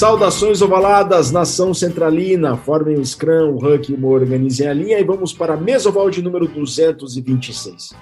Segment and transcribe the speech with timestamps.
[0.00, 5.04] Saudações ovaladas, nação centralina, formem o Scrum, o Huck e o organizem a linha e
[5.04, 7.92] vamos para a Mesoval de número 226.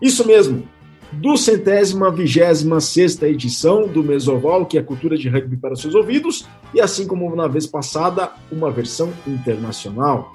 [0.00, 0.62] Isso mesmo,
[1.10, 6.46] do centésima vigésima sexta edição do Mesoval, que é cultura de rugby para seus ouvidos,
[6.72, 10.32] e assim como na vez passada, uma versão internacional.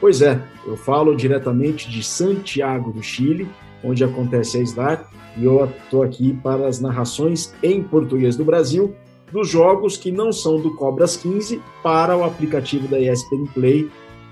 [0.00, 3.48] Pois é, eu falo diretamente de Santiago do Chile,
[3.82, 8.94] onde acontece a SLAR, e eu estou aqui para as narrações em português do Brasil
[9.32, 13.90] dos jogos que não são do Cobras 15 para o aplicativo da ESPN Play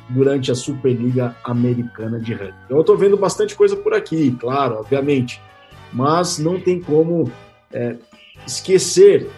[0.09, 2.55] durante a Superliga Americana de Rugby.
[2.65, 5.41] Então, eu estou vendo bastante coisa por aqui, claro, obviamente,
[5.93, 7.31] mas não tem como
[7.73, 7.97] é,
[8.47, 9.29] esquecer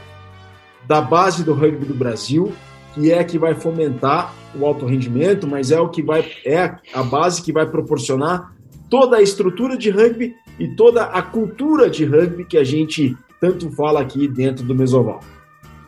[0.86, 2.52] da base do rugby do Brasil,
[2.94, 7.02] que é que vai fomentar o alto rendimento, mas é o que vai é a
[7.02, 8.52] base que vai proporcionar
[8.88, 13.70] toda a estrutura de rugby e toda a cultura de rugby que a gente tanto
[13.70, 15.20] fala aqui dentro do Mesoval.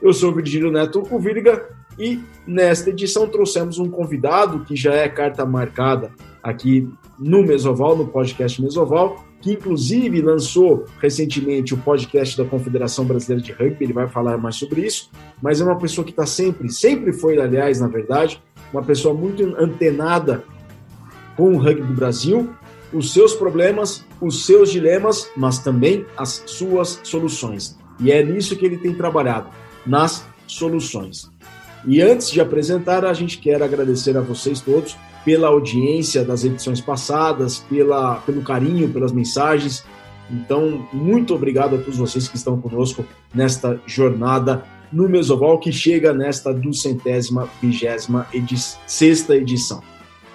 [0.02, 5.46] Eu sou Virgílio Neto Uvirga e nesta edição trouxemos um convidado que já é carta
[5.46, 6.10] marcada
[6.42, 13.44] aqui no Mesoval, no podcast Mesoval, que inclusive lançou recentemente o podcast da Confederação Brasileira
[13.44, 15.08] de Rugby, ele vai falar mais sobre isso,
[15.40, 19.54] mas é uma pessoa que está sempre, sempre foi, aliás, na verdade, uma pessoa muito
[19.56, 20.42] antenada
[21.36, 22.50] com o rugby do Brasil,
[22.92, 27.78] os seus problemas, os seus dilemas, mas também as suas soluções.
[28.00, 29.48] E é nisso que ele tem trabalhado,
[29.86, 31.30] nas soluções.
[31.86, 36.80] E antes de apresentar, a gente quer agradecer a vocês todos pela audiência das edições
[36.80, 39.84] passadas, pela, pelo carinho, pelas mensagens.
[40.30, 46.12] Então, muito obrigado a todos vocês que estão conosco nesta jornada no Mesoval, que chega
[46.12, 49.82] nesta duzentésima, vigésima edi sexta edição.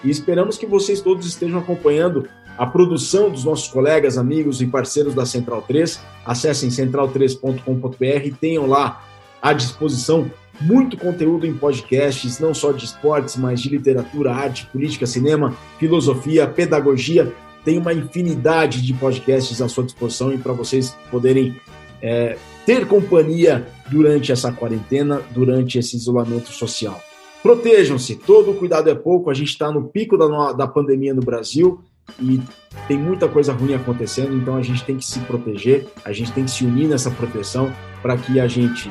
[0.04, 5.14] E esperamos que vocês todos estejam acompanhando a produção dos nossos colegas, amigos e parceiros
[5.14, 6.00] da Central 3.
[6.26, 9.04] Acessem central3.com.br e tenham lá
[9.40, 15.06] à disposição muito conteúdo em podcasts, não só de esportes, mas de literatura, arte, política,
[15.06, 17.32] cinema, filosofia, pedagogia.
[17.64, 21.56] Tem uma infinidade de podcasts à sua disposição e para vocês poderem
[22.02, 27.00] é, ter companhia durante essa quarentena, durante esse isolamento social.
[27.42, 29.30] Protejam-se, todo cuidado é pouco.
[29.30, 31.80] A gente está no pico da, da pandemia no Brasil
[32.20, 32.40] e
[32.86, 36.44] tem muita coisa ruim acontecendo, então a gente tem que se proteger, a gente tem
[36.44, 38.90] que se unir nessa proteção para que a gente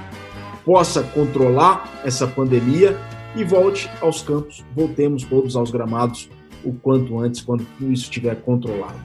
[0.68, 2.94] possa controlar essa pandemia
[3.38, 6.30] e volte aos campos, voltemos todos aos gramados
[6.62, 9.00] o quanto antes, quando tudo isso estiver controlado.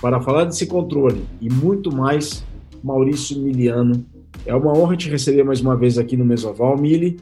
[0.00, 2.42] Para falar desse controle e muito mais,
[2.82, 4.06] Maurício Miliano.
[4.46, 7.20] É uma honra te receber mais uma vez aqui no Mesoval, Mili.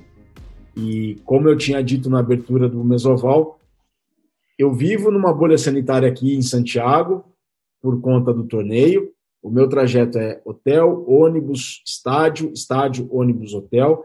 [0.79, 3.59] E como eu tinha dito na abertura do Mesoval,
[4.57, 7.25] eu vivo numa bolha sanitária aqui em Santiago
[7.81, 9.13] por conta do torneio.
[9.43, 14.05] O meu trajeto é hotel, ônibus, estádio, estádio, ônibus, hotel.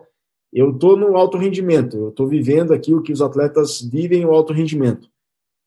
[0.51, 4.31] Eu estou no alto rendimento, eu estou vivendo aqui o que os atletas vivem, o
[4.31, 5.09] alto rendimento.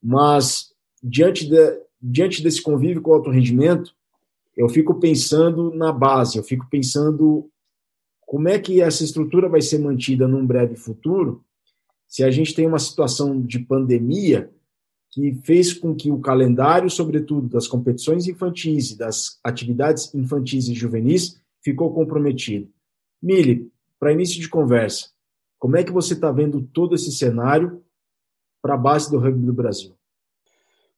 [0.02, 0.72] Mas,
[1.02, 3.92] diante, de, diante desse convívio com o alto rendimento,
[4.56, 7.50] eu fico pensando na base, eu fico pensando
[8.26, 11.44] como é que essa estrutura vai ser mantida num breve futuro
[12.08, 14.50] se a gente tem uma situação de pandemia
[15.10, 20.74] que fez com que o calendário, sobretudo das competições infantis e das atividades infantis e
[20.74, 22.68] juvenis, ficou comprometido.
[23.22, 25.08] Mili, para início de conversa,
[25.58, 27.82] como é que você está vendo todo esse cenário
[28.60, 29.96] para a base do rugby do Brasil?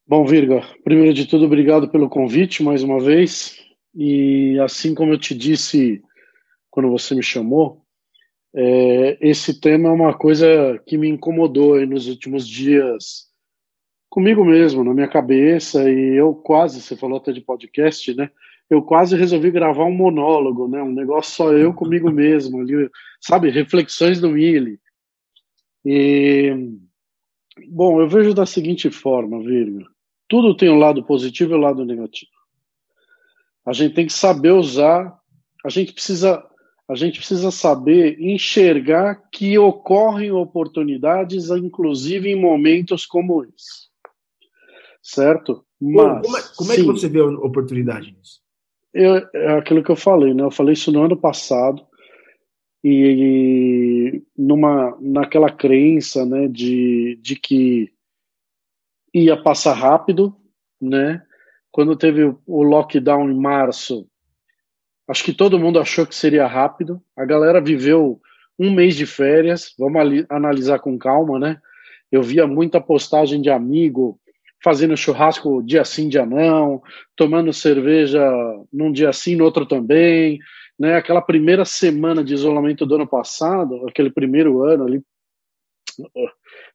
[0.06, 3.56] Bom, Virga, primeiro de tudo, obrigado pelo convite mais uma vez.
[3.94, 6.02] E assim como eu te disse
[6.70, 7.82] quando você me chamou,
[8.54, 13.28] é, esse tema é uma coisa que me incomodou nos últimos dias
[14.08, 18.30] comigo mesmo, na minha cabeça, e eu quase, você falou até de podcast, né?
[18.68, 20.82] Eu quase resolvi gravar um monólogo, né?
[20.82, 22.90] Um negócio só eu comigo mesmo, ali,
[23.20, 23.50] sabe?
[23.50, 24.78] Reflexões do Mili.
[25.84, 26.52] E,
[27.68, 29.86] bom, eu vejo da seguinte forma, Virga.
[30.26, 32.30] Tudo tem um lado positivo e um lado negativo.
[33.64, 35.18] A gente tem que saber usar,
[35.64, 36.44] a gente precisa
[36.88, 43.88] a gente precisa saber enxergar que ocorrem oportunidades, inclusive em momentos como esse.
[45.02, 45.64] Certo?
[45.78, 48.40] Mas, como, é, como é que você vê a oportunidade nisso?
[48.92, 50.42] Eu, é aquilo que eu falei, né?
[50.42, 51.86] Eu falei isso no ano passado
[52.82, 57.92] e numa naquela crença, né, de, de que
[59.12, 60.34] ia passar rápido,
[60.80, 61.22] né?
[61.70, 64.08] Quando teve o lockdown em março,
[65.08, 67.02] Acho que todo mundo achou que seria rápido.
[67.16, 68.20] A galera viveu
[68.58, 71.58] um mês de férias, vamos analisar com calma, né?
[72.12, 74.20] Eu via muita postagem de amigo
[74.62, 76.82] fazendo churrasco dia sim, dia não,
[77.14, 78.20] tomando cerveja
[78.72, 80.38] num dia sim, no outro também,
[80.78, 80.96] né?
[80.96, 85.02] Aquela primeira semana de isolamento do ano passado, aquele primeiro ano ali,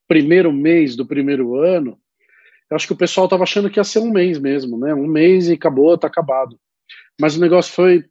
[0.07, 1.99] primeiro mês do primeiro ano,
[2.69, 4.93] eu acho que o pessoal estava achando que ia ser um mês mesmo, né?
[4.93, 6.57] Um mês e acabou, tá acabado.
[7.19, 8.05] Mas o negócio foi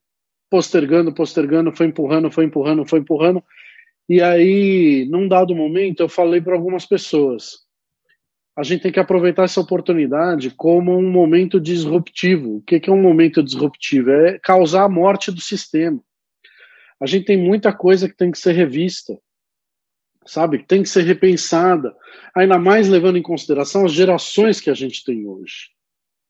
[0.52, 3.42] postergando, postergando, foi empurrando, foi empurrando, foi empurrando.
[4.06, 7.60] E aí, num dado momento, eu falei para algumas pessoas:
[8.54, 12.56] a gente tem que aproveitar essa oportunidade como um momento disruptivo.
[12.56, 14.10] O que é um momento disruptivo?
[14.10, 15.98] É causar a morte do sistema.
[17.00, 19.18] A gente tem muita coisa que tem que ser revista,
[20.26, 20.62] sabe?
[20.62, 21.96] Tem que ser repensada,
[22.36, 25.70] ainda mais levando em consideração as gerações que a gente tem hoje.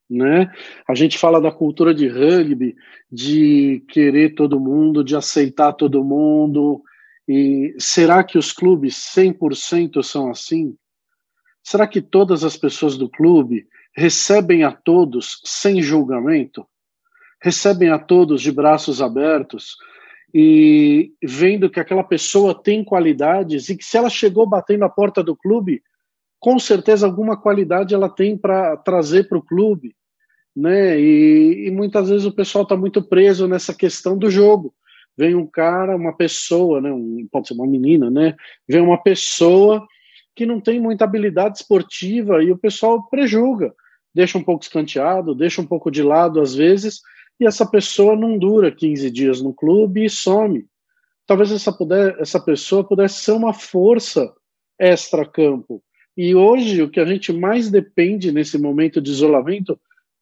[0.09, 0.51] Né?
[0.87, 2.75] A gente fala da cultura de rugby,
[3.11, 6.83] de querer todo mundo, de aceitar todo mundo,
[7.27, 10.75] e será que os clubes 100% são assim?
[11.63, 13.65] Será que todas as pessoas do clube
[13.95, 16.67] recebem a todos sem julgamento?
[17.41, 19.77] Recebem a todos de braços abertos
[20.33, 25.23] e vendo que aquela pessoa tem qualidades e que se ela chegou batendo a porta
[25.23, 25.81] do clube,
[26.43, 29.95] com certeza alguma qualidade ela tem para trazer para o clube,
[30.55, 30.99] né?
[30.99, 34.73] E, e, muitas vezes o pessoal está muito preso nessa questão do jogo
[35.17, 38.35] vem um cara, uma pessoa, né, um, pode ser uma menina, né,
[38.67, 39.85] vem uma pessoa
[40.35, 43.73] que não tem muita habilidade esportiva e o pessoal prejulga,
[44.13, 47.01] deixa um pouco escanteado, deixa um pouco de lado às vezes,
[47.39, 50.65] e essa pessoa não dura 15 dias no clube e some.
[51.25, 54.33] Talvez essa, puder, essa pessoa pudesse ser uma força
[54.79, 55.83] extra-campo.
[56.15, 59.79] E hoje o que a gente mais depende nesse momento de isolamento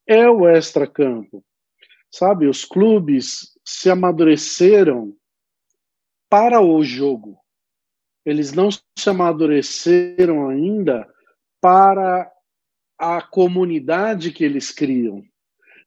[0.08, 1.44] é o extra-campo.
[2.10, 5.14] Sabe, os clubes, se amadureceram
[6.30, 7.38] para o jogo.
[8.26, 11.08] Eles não se amadureceram ainda
[11.60, 12.32] para
[12.98, 15.24] a comunidade que eles criam.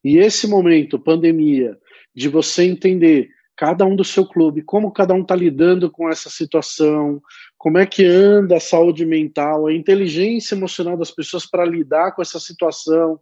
[0.02, 1.78] E esse momento, pandemia,
[2.14, 6.28] de você entender cada um do seu clube, como cada um está lidando com essa
[6.28, 7.22] situação,
[7.64, 12.20] como é que anda a saúde mental, a inteligência emocional das pessoas para lidar com
[12.20, 13.18] essa situação,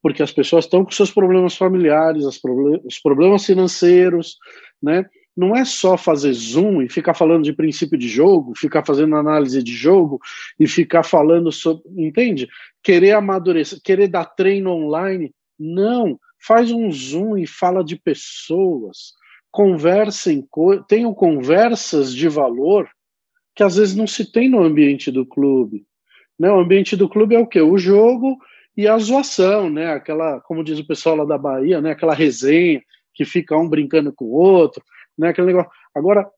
[0.00, 4.38] porque as pessoas estão com seus problemas familiares, os problemas financeiros,
[4.82, 5.04] né?
[5.36, 9.62] Não é só fazer zoom e ficar falando de princípio de jogo, ficar fazendo análise
[9.62, 10.18] de jogo
[10.58, 12.48] e ficar falando sobre, entende?
[12.82, 16.18] Querer amadurecer, querer dar treino online, não.
[16.40, 19.12] Faz um zoom e fala de pessoas,
[19.50, 20.48] conversem,
[20.88, 22.88] tenham conversas de valor
[23.54, 25.86] que às vezes não se tem no ambiente do clube.
[26.38, 26.50] Né?
[26.50, 27.60] O ambiente do clube é o quê?
[27.60, 28.38] O jogo
[28.76, 29.92] e a zoação, né?
[29.92, 31.92] Aquela, como diz o pessoal lá da Bahia, né?
[31.92, 32.82] Aquela resenha
[33.14, 34.82] que fica um brincando com o outro,
[35.16, 35.28] né?
[35.28, 35.70] Aquele negócio.
[35.94, 36.28] Agora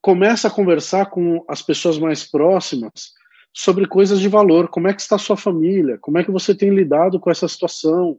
[0.00, 3.12] começa a conversar com as pessoas mais próximas
[3.52, 4.68] sobre coisas de valor.
[4.68, 5.98] Como é que está a sua família?
[6.00, 8.18] Como é que você tem lidado com essa situação?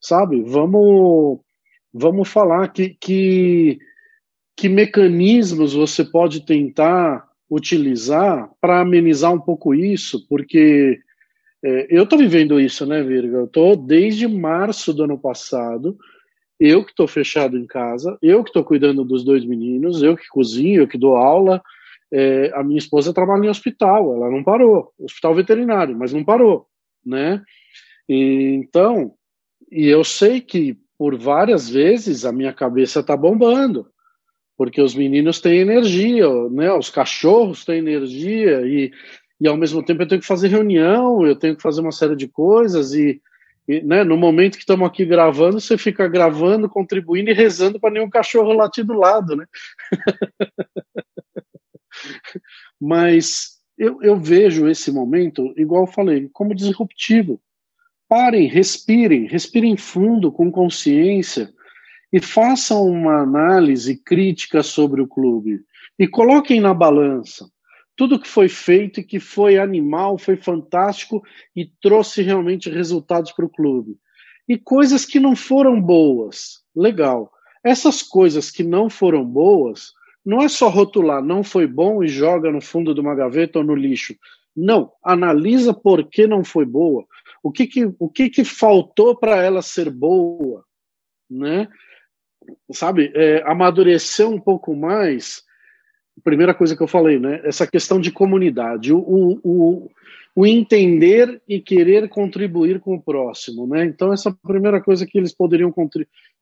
[0.00, 0.42] Sabe?
[0.42, 1.40] Vamos
[1.94, 3.78] vamos falar que que,
[4.54, 10.98] que mecanismos você pode tentar utilizar para amenizar um pouco isso, porque
[11.64, 13.38] é, eu estou vivendo isso, né, Virga?
[13.38, 15.96] Eu estou desde março do ano passado,
[16.58, 20.28] eu que estou fechado em casa, eu que estou cuidando dos dois meninos, eu que
[20.28, 21.62] cozinho, eu que dou aula.
[22.12, 26.66] É, a minha esposa trabalha em hospital, ela não parou, hospital veterinário, mas não parou,
[27.04, 27.42] né?
[28.08, 29.12] E, então,
[29.70, 33.88] e eu sei que por várias vezes a minha cabeça está bombando,
[34.56, 36.72] porque os meninos têm energia, né?
[36.72, 38.92] Os cachorros têm energia e
[39.40, 42.16] e ao mesmo tempo eu tenho que fazer reunião, eu tenho que fazer uma série
[42.16, 43.20] de coisas e,
[43.68, 47.90] e né, no momento que estamos aqui gravando, você fica gravando, contribuindo e rezando para
[47.90, 49.46] nenhum cachorro latir do lado, né?
[52.80, 57.40] Mas eu, eu vejo esse momento, igual eu falei, como disruptivo.
[58.08, 61.52] Parem, respirem, respirem fundo, com consciência
[62.12, 65.60] e façam uma análise crítica sobre o clube
[65.98, 67.46] e coloquem na balança
[67.96, 71.24] tudo que foi feito e que foi animal, foi fantástico
[71.56, 73.96] e trouxe realmente resultados para o clube.
[74.46, 77.32] E coisas que não foram boas, legal.
[77.64, 79.92] Essas coisas que não foram boas,
[80.24, 83.64] não é só rotular, não foi bom e joga no fundo de uma gaveta ou
[83.64, 84.14] no lixo.
[84.54, 87.04] Não, analisa por que não foi boa.
[87.42, 90.64] O que, que, o que, que faltou para ela ser boa,
[91.28, 91.66] né?
[92.72, 95.44] Sabe, é, amadurecer um pouco mais
[96.22, 97.40] primeira coisa que eu falei, né?
[97.44, 98.98] Essa questão de comunidade, o,
[99.44, 99.90] o,
[100.34, 103.84] o entender e querer contribuir com o próximo, né?
[103.84, 105.72] Então essa é a primeira coisa que eles poderiam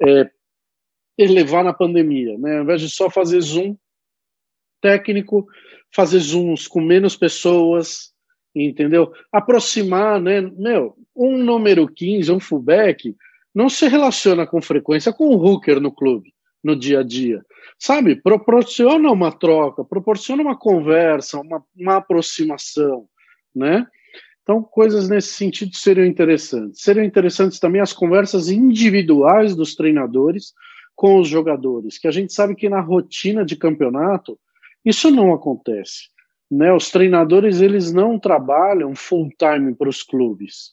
[0.03, 0.31] é,
[1.19, 2.59] elevar na pandemia, né?
[2.59, 3.77] Ao invés de só fazer zoom,
[4.81, 5.47] técnico,
[5.93, 8.13] fazer zooms com menos pessoas,
[8.55, 9.13] entendeu?
[9.33, 10.41] Aproximar, né?
[10.41, 13.15] Meu, um número 15, um fullback,
[13.55, 17.45] não se relaciona com frequência com o hooker no clube, no dia a dia.
[17.79, 18.17] Sabe?
[18.17, 23.07] Proporciona uma troca, proporciona uma conversa, uma, uma aproximação,
[23.55, 23.87] né?
[24.43, 26.83] Então, coisas nesse sentido seriam interessantes.
[26.83, 30.53] Seriam interessantes também as conversas individuais dos treinadores
[30.95, 34.39] com os jogadores, que a gente sabe que na rotina de campeonato
[34.85, 36.11] isso não acontece.
[36.51, 36.73] Né?
[36.73, 40.73] Os treinadores eles não trabalham full time para os clubes.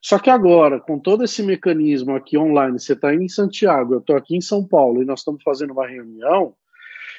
[0.00, 4.16] Só que agora, com todo esse mecanismo aqui online, você está em Santiago, eu estou
[4.16, 6.54] aqui em São Paulo e nós estamos fazendo uma reunião.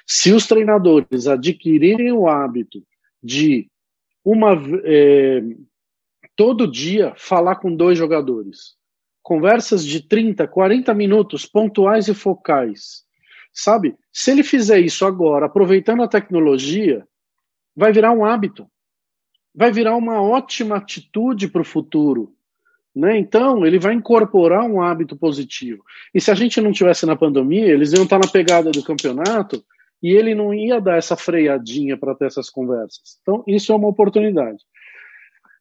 [0.05, 2.83] Se os treinadores adquirirem o hábito
[3.21, 3.69] de
[4.23, 4.53] uma
[4.83, 5.41] é,
[6.35, 8.77] todo dia falar com dois jogadores,
[9.21, 13.03] conversas de 30, 40 minutos, pontuais e focais,
[13.53, 13.95] sabe?
[14.11, 17.05] Se ele fizer isso agora, aproveitando a tecnologia,
[17.75, 18.67] vai virar um hábito,
[19.53, 22.33] vai virar uma ótima atitude para o futuro.
[22.95, 23.17] Né?
[23.17, 25.83] Então, ele vai incorporar um hábito positivo.
[26.13, 29.63] E se a gente não tivesse na pandemia, eles iam estar na pegada do campeonato
[30.01, 33.19] e ele não ia dar essa freadinha para ter essas conversas.
[33.21, 34.59] Então, isso é uma oportunidade.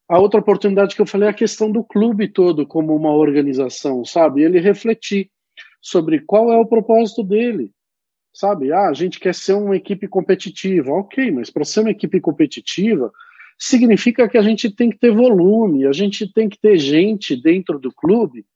[0.09, 4.05] A outra oportunidade que eu falei é a questão do clube todo como uma organização,
[4.05, 4.43] sabe?
[4.43, 5.31] Ele refletir
[5.83, 7.73] sobre qual é o propósito dele,
[8.33, 8.73] sabe?
[8.73, 13.13] Ah, a gente quer ser uma equipe competitiva, ok, mas para ser uma equipe competitiva,
[13.59, 17.79] significa que a gente tem que ter volume, a gente tem que ter gente dentro
[17.79, 18.47] do clube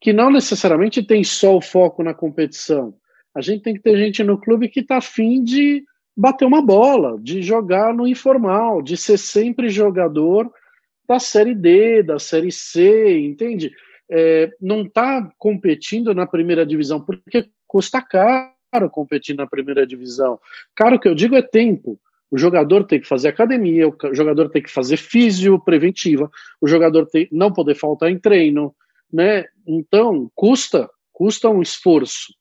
[0.00, 2.92] que não necessariamente tem só o foco na competição.
[3.32, 5.84] A gente tem que ter gente no clube que está afim de
[6.16, 10.52] bater uma bola, de jogar no informal, de ser sempre jogador
[11.08, 13.72] da Série D, da Série C, entende?
[14.10, 20.38] É, não está competindo na primeira divisão, porque custa caro competir na primeira divisão.
[20.74, 21.98] Caro que eu digo é tempo.
[22.32, 26.30] O jogador tem que fazer academia, o jogador tem que fazer físio preventiva,
[26.62, 28.74] o jogador tem não poder faltar em treino,
[29.12, 29.44] né?
[29.66, 32.32] Então, custa, custa um esforço.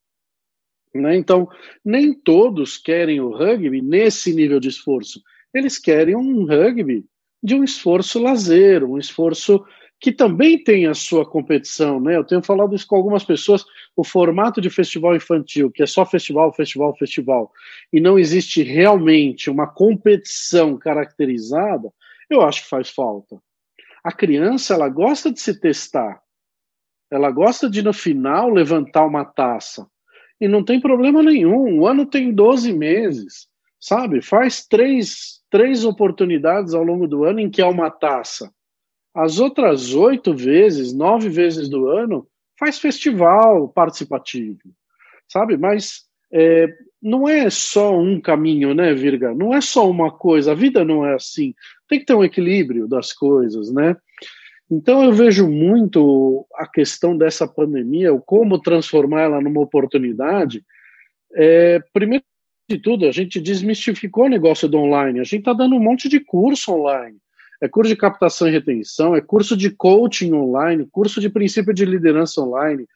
[0.96, 1.18] Né?
[1.18, 1.46] Então,
[1.84, 5.22] nem todos querem o rugby nesse nível de esforço.
[5.54, 7.04] Eles querem um rugby
[7.44, 9.62] de um esforço lazer, um esforço
[10.02, 12.18] que também tem a sua competição, né?
[12.18, 13.64] Eu tenho falado isso com algumas pessoas,
[13.96, 17.52] o formato de festival infantil, que é só festival, festival, festival,
[17.94, 21.94] e não existe realmente uma competição caracterizada,
[22.28, 23.40] eu acho que faz falta.
[24.04, 26.20] A criança, ela gosta de se testar.
[27.12, 29.86] Ela gosta de no final levantar uma taça.
[30.40, 31.80] E não tem problema nenhum.
[31.80, 33.48] O ano tem 12 meses,
[33.80, 34.20] sabe?
[34.24, 38.52] Faz três, três oportunidades ao longo do ano em que há uma taça
[39.14, 42.28] as outras oito vezes, nove vezes do ano,
[42.58, 44.60] faz festival participativo,
[45.28, 45.58] sabe?
[45.58, 46.68] Mas é,
[47.02, 49.34] não é só um caminho, né, Virga?
[49.34, 50.52] Não é só uma coisa.
[50.52, 51.54] A vida não é assim.
[51.90, 53.96] Tem que ter um equilíbrio das coisas, né?
[54.70, 60.64] Então eu vejo muito a questão dessa pandemia, o como transformar ela numa oportunidade.
[61.34, 62.24] É, primeiro
[62.70, 65.20] de tudo, a gente desmistificou o negócio do online.
[65.20, 67.18] A gente está dando um monte de curso online
[67.62, 71.86] é curso de captação e retenção, é curso de coaching online, curso de princípio de
[71.86, 72.88] liderança online.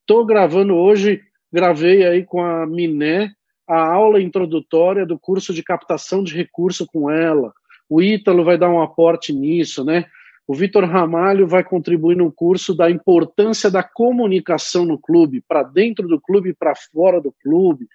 [0.00, 3.32] Estou gravando hoje, gravei aí com a Miné
[3.66, 7.52] a aula introdutória do curso de captação de recurso com ela.
[7.88, 10.06] O Ítalo vai dar um aporte nisso, né?
[10.46, 16.08] O Vitor Ramalho vai contribuir no curso da importância da comunicação no clube, para dentro
[16.08, 17.86] do clube e para fora do clube.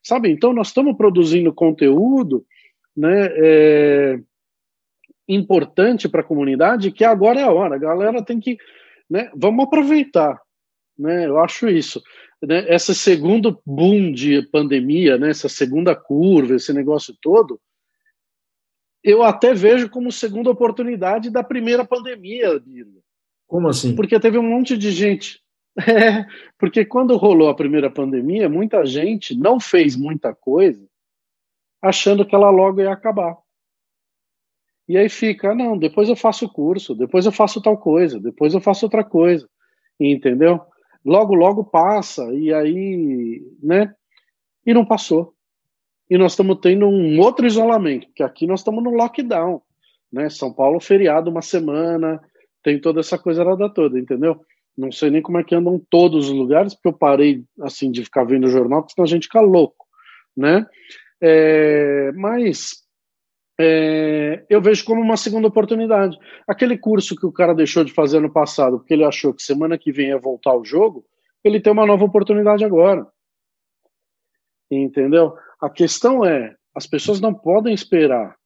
[0.00, 0.30] Sabe?
[0.30, 2.44] Então, nós estamos produzindo conteúdo
[2.96, 4.20] né, é,
[5.28, 7.76] importante para a comunidade que agora é a hora.
[7.76, 8.56] A galera tem que,
[9.08, 10.40] né, vamos aproveitar,
[10.98, 11.26] né?
[11.26, 12.02] Eu acho isso.
[12.42, 17.60] Né, essa segundo boom de pandemia, né, essa segunda curva, esse negócio todo,
[19.02, 22.62] eu até vejo como segunda oportunidade da primeira pandemia.
[23.46, 23.94] Como assim?
[23.94, 25.42] Porque teve um monte de gente.
[25.76, 26.24] É,
[26.56, 30.86] porque quando rolou a primeira pandemia, muita gente não fez muita coisa
[31.82, 33.36] achando que ela logo ia acabar.
[34.88, 38.52] E aí fica, não, depois eu faço o curso, depois eu faço tal coisa, depois
[38.52, 39.48] eu faço outra coisa,
[39.98, 40.60] entendeu?
[41.04, 43.94] Logo, logo passa, e aí, né?
[44.66, 45.34] E não passou.
[46.08, 49.62] E nós estamos tendo um outro isolamento, porque aqui nós estamos no lockdown,
[50.12, 50.28] né?
[50.28, 52.20] São Paulo feriado uma semana,
[52.62, 54.38] tem toda essa coisa lá toda, entendeu?
[54.76, 58.04] Não sei nem como é que andam todos os lugares, porque eu parei, assim, de
[58.04, 59.86] ficar vendo o jornal, porque senão a gente fica louco,
[60.36, 60.66] né?
[61.20, 62.83] É, mas
[63.58, 66.18] é, eu vejo como uma segunda oportunidade.
[66.46, 69.78] Aquele curso que o cara deixou de fazer no passado, porque ele achou que semana
[69.78, 71.04] que vem ia voltar ao jogo,
[71.42, 73.06] ele tem uma nova oportunidade agora.
[74.70, 75.34] Entendeu?
[75.60, 78.36] A questão é, as pessoas não podem esperar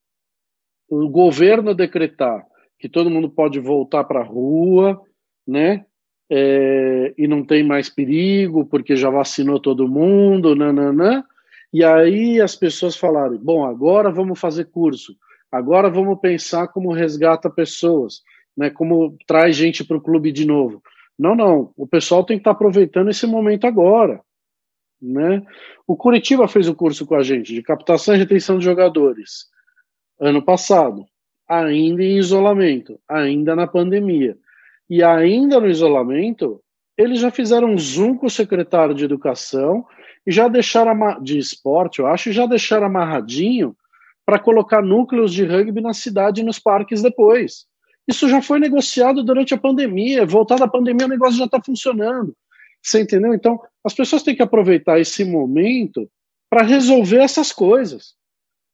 [0.89, 2.45] o governo decretar
[2.79, 5.01] que todo mundo pode voltar para a rua,
[5.47, 5.85] né?
[6.31, 11.25] É, e não tem mais perigo porque já vacinou todo mundo, nananã.
[11.73, 15.15] E aí as pessoas falaram: bom, agora vamos fazer curso,
[15.51, 18.23] agora vamos pensar como resgata pessoas,
[18.57, 18.71] né?
[18.71, 20.83] Como traz gente para o clube de novo.
[21.19, 21.73] Não, não.
[21.77, 24.21] O pessoal tem que estar tá aproveitando esse momento agora.
[25.01, 25.43] Né?
[25.87, 29.47] O Curitiba fez o curso com a gente de captação e retenção de jogadores
[30.21, 31.07] ano passado,
[31.49, 34.37] ainda em isolamento, ainda na pandemia.
[34.91, 36.61] E ainda no isolamento,
[36.97, 39.87] eles já fizeram um Zoom com o secretário de Educação
[40.29, 43.75] e já deixaram de esporte, eu acho, e já deixaram amarradinho
[44.27, 47.65] para colocar núcleos de rugby na cidade e nos parques depois.
[48.07, 50.27] Isso já foi negociado durante a pandemia.
[50.27, 52.37] Voltar da pandemia, o negócio já está funcionando.
[52.83, 53.33] Você entendeu?
[53.33, 56.07] Então, as pessoas têm que aproveitar esse momento
[56.51, 58.15] para resolver essas coisas.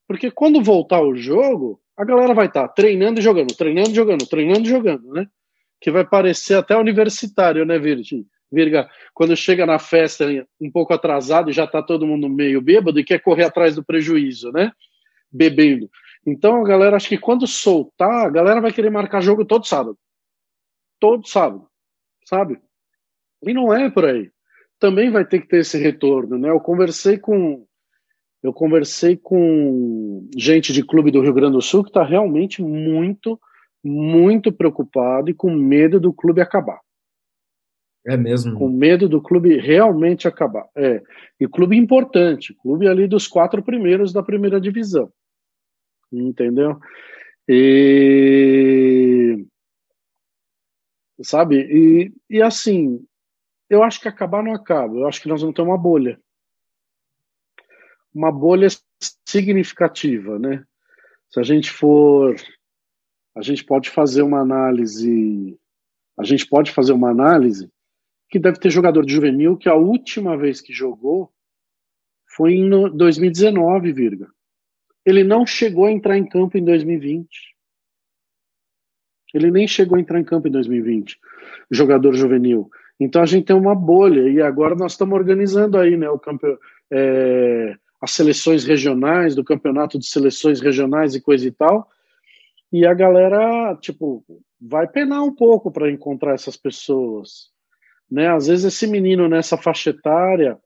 [0.08, 3.94] Porque quando voltar o jogo, a galera vai estar tá treinando e jogando, treinando e
[3.94, 5.28] jogando, treinando e jogando, né?
[5.80, 8.26] Que vai parecer até universitário, né, Virgin?
[8.54, 10.24] Virga, quando chega na festa
[10.60, 13.84] um pouco atrasado e já está todo mundo meio bêbado e quer correr atrás do
[13.84, 14.72] prejuízo, né?
[15.30, 15.90] Bebendo.
[16.26, 19.98] Então, a galera, acho que quando soltar, a galera vai querer marcar jogo todo sábado.
[20.98, 21.66] Todo sábado,
[22.24, 22.58] sabe?
[23.42, 24.30] E não é por aí.
[24.78, 26.48] Também vai ter que ter esse retorno, né?
[26.48, 27.66] Eu conversei com
[28.42, 33.40] eu conversei com gente de clube do Rio Grande do Sul que está realmente muito,
[33.82, 36.78] muito preocupado e com medo do clube acabar.
[38.06, 38.58] É mesmo?
[38.58, 40.68] Com medo do clube realmente acabar.
[40.76, 41.02] É.
[41.40, 45.10] E clube importante, clube ali dos quatro primeiros da primeira divisão.
[46.12, 46.78] Entendeu?
[47.48, 49.44] E.
[51.22, 51.56] Sabe?
[51.70, 53.04] E, e assim,
[53.70, 54.94] eu acho que acabar não acaba.
[54.96, 56.18] Eu acho que nós vamos ter uma bolha
[58.14, 58.68] uma bolha
[59.28, 60.64] significativa, né?
[61.28, 62.36] Se a gente for,
[63.36, 65.58] a gente pode fazer uma análise,
[66.16, 67.68] a gente pode fazer uma análise
[68.28, 71.32] que deve ter jogador de juvenil que a última vez que jogou
[72.26, 74.28] foi em 2019, virga.
[75.04, 77.26] Ele não chegou a entrar em campo em 2020.
[79.32, 81.18] Ele nem chegou a entrar em campo em 2020,
[81.70, 82.70] jogador juvenil.
[82.98, 86.60] Então a gente tem uma bolha e agora nós estamos organizando aí, né, o campeonato.
[86.90, 91.88] É, as seleções regionais, do campeonato de seleções regionais e coisa e tal.
[92.70, 94.22] E a galera, tipo,
[94.60, 97.50] vai penar um pouco para encontrar essas pessoas.
[98.10, 98.28] Né?
[98.28, 100.58] Às vezes esse menino nessa faixa etária,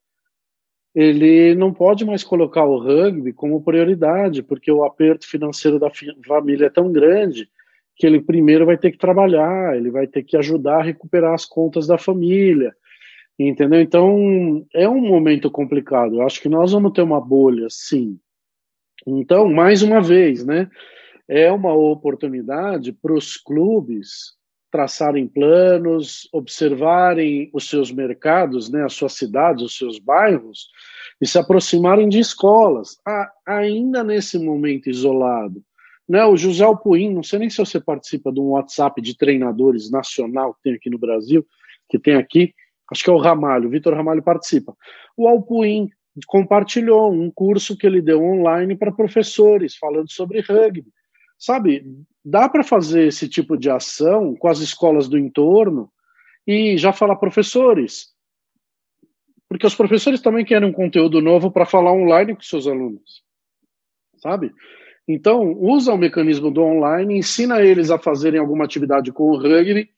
[0.94, 5.90] ele não pode mais colocar o rugby como prioridade, porque o aperto financeiro da
[6.26, 7.48] família é tão grande
[7.94, 11.44] que ele primeiro vai ter que trabalhar, ele vai ter que ajudar a recuperar as
[11.44, 12.74] contas da família.
[13.38, 13.80] Entendeu?
[13.80, 16.16] Então, é um momento complicado.
[16.16, 18.18] Eu acho que nós vamos ter uma bolha, sim.
[19.06, 20.68] Então, mais uma vez, né?
[21.28, 24.37] É uma oportunidade para os clubes
[24.70, 30.68] traçarem planos, observarem os seus mercados, né, as suas cidades, os seus bairros,
[31.20, 32.96] e se aproximarem de escolas,
[33.46, 35.62] ainda nesse momento isolado.
[36.08, 39.90] Né, o José Alpuim, não sei nem se você participa de um WhatsApp de treinadores
[39.90, 41.46] nacional que tem aqui no Brasil,
[41.88, 42.54] que tem aqui,
[42.90, 44.74] acho que é o Ramalho, o Vitor Ramalho participa.
[45.16, 45.90] O Alpuim
[46.26, 50.90] compartilhou um curso que ele deu online para professores, falando sobre rugby.
[51.38, 51.84] Sabe,
[52.24, 55.90] dá para fazer esse tipo de ação com as escolas do entorno
[56.46, 58.08] e já falar, professores,
[59.48, 63.22] porque os professores também querem um conteúdo novo para falar online com seus alunos,
[64.16, 64.52] sabe?
[65.06, 69.88] Então, usa o mecanismo do online, ensina eles a fazerem alguma atividade com o rugby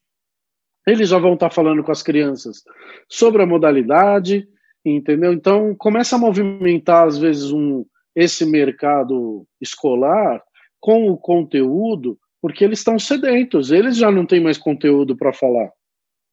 [0.86, 2.62] eles já vão estar falando com as crianças
[3.08, 4.48] sobre a modalidade,
[4.84, 5.32] entendeu?
[5.32, 10.42] Então começa a movimentar às vezes um esse mercado escolar
[10.80, 15.70] com o conteúdo, porque eles estão sedentos, eles já não têm mais conteúdo para falar,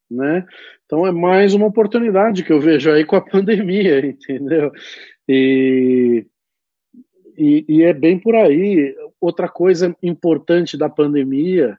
[0.09, 0.45] né?
[0.85, 4.71] Então é mais uma oportunidade que eu vejo aí com a pandemia, entendeu?
[5.27, 6.25] E,
[7.37, 8.95] e, e é bem por aí.
[9.19, 11.77] Outra coisa importante da pandemia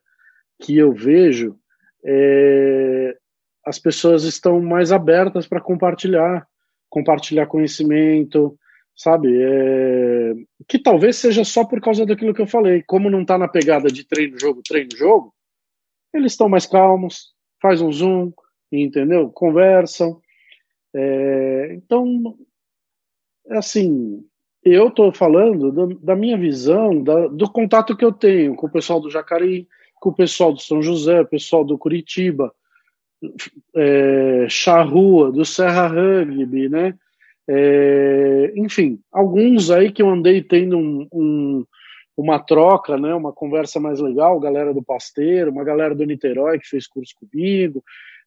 [0.61, 1.57] que eu vejo
[2.05, 3.17] é,
[3.65, 6.47] as pessoas estão mais abertas para compartilhar,
[6.89, 8.58] compartilhar conhecimento,
[8.99, 9.29] sabe?
[9.41, 10.35] É,
[10.67, 12.83] que talvez seja só por causa daquilo que eu falei.
[12.83, 15.33] Como não está na pegada de treino, jogo, treino, jogo,
[16.13, 17.33] eles estão mais calmos,
[17.63, 18.33] faz um zoom,
[18.73, 19.31] entendeu?
[19.31, 20.21] Conversam.
[20.93, 22.37] É, então,
[23.47, 24.25] é assim,
[24.65, 28.73] eu estou falando do, da minha visão, da, do contato que eu tenho com o
[28.73, 32.53] pessoal do Jacareí, com o pessoal do São José, o pessoal do Curitiba,
[33.77, 36.99] é, Charrua, do Serra Rugby, né?
[37.51, 41.65] É, enfim, alguns aí que eu andei tendo um, um,
[42.15, 46.69] uma troca, né, uma conversa mais legal, galera do Pasteiro, uma galera do Niterói que
[46.69, 47.83] fez curso comigo,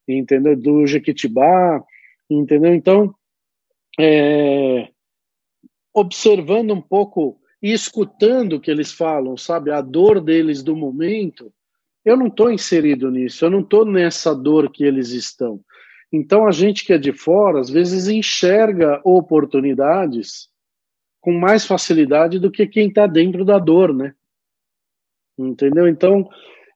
[0.07, 0.55] entendeu?
[0.55, 1.83] Do Jequitibá,
[2.29, 2.73] entendeu?
[2.73, 3.13] Então,
[3.99, 4.87] é,
[5.93, 11.53] observando um pouco e escutando o que eles falam, sabe, a dor deles do momento,
[12.03, 15.59] eu não estou inserido nisso, eu não estou nessa dor que eles estão.
[16.11, 20.49] Então a gente que é de fora, às vezes enxerga oportunidades
[21.21, 24.13] com mais facilidade do que quem está dentro da dor, né?
[25.37, 25.87] Entendeu?
[25.87, 26.27] Então,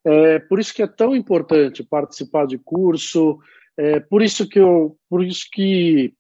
[0.06, 3.40] é por isso que é tão importante participar de curso,
[3.76, 6.14] é por isso que eu, por isso que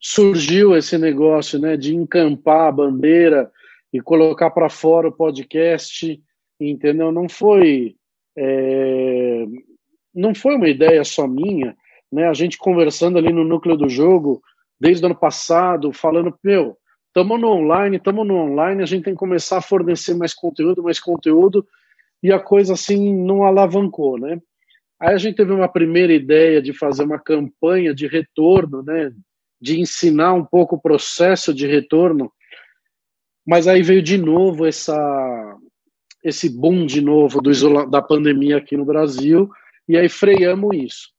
[0.00, 3.50] surgiu esse negócio, né, de encampar a bandeira
[3.92, 6.20] e colocar para fora o podcast,
[6.58, 7.12] entendeu?
[7.12, 7.96] Não foi
[8.36, 9.44] é,
[10.14, 11.76] não foi uma ideia só minha,
[12.12, 12.28] né?
[12.28, 14.42] A gente conversando ali no núcleo do jogo
[14.78, 19.14] desde o ano passado, falando, meu, estamos no online, estamos no online, a gente tem
[19.14, 21.66] que começar a fornecer mais conteúdo, mais conteúdo,
[22.22, 24.40] e a coisa assim não alavancou, né?
[25.00, 29.12] Aí a gente teve uma primeira ideia de fazer uma campanha de retorno, né?
[29.60, 32.32] De ensinar um pouco o processo de retorno,
[33.46, 35.56] mas aí veio de novo essa
[36.22, 37.50] esse boom de novo do
[37.86, 39.50] da pandemia aqui no Brasil,
[39.88, 41.12] e aí freamos isso.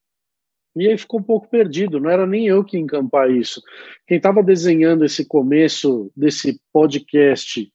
[0.76, 3.62] E aí ficou um pouco perdido, não era nem eu que encampar isso.
[4.08, 7.72] Quem estava desenhando esse começo desse podcast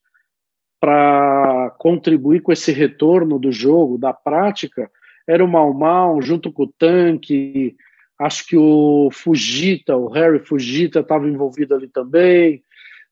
[0.81, 4.91] para contribuir com esse retorno do jogo, da prática,
[5.27, 7.77] era o Mal Mal, junto com o Tanque,
[8.19, 12.63] acho que o Fujita, o Harry Fujita estava envolvido ali também,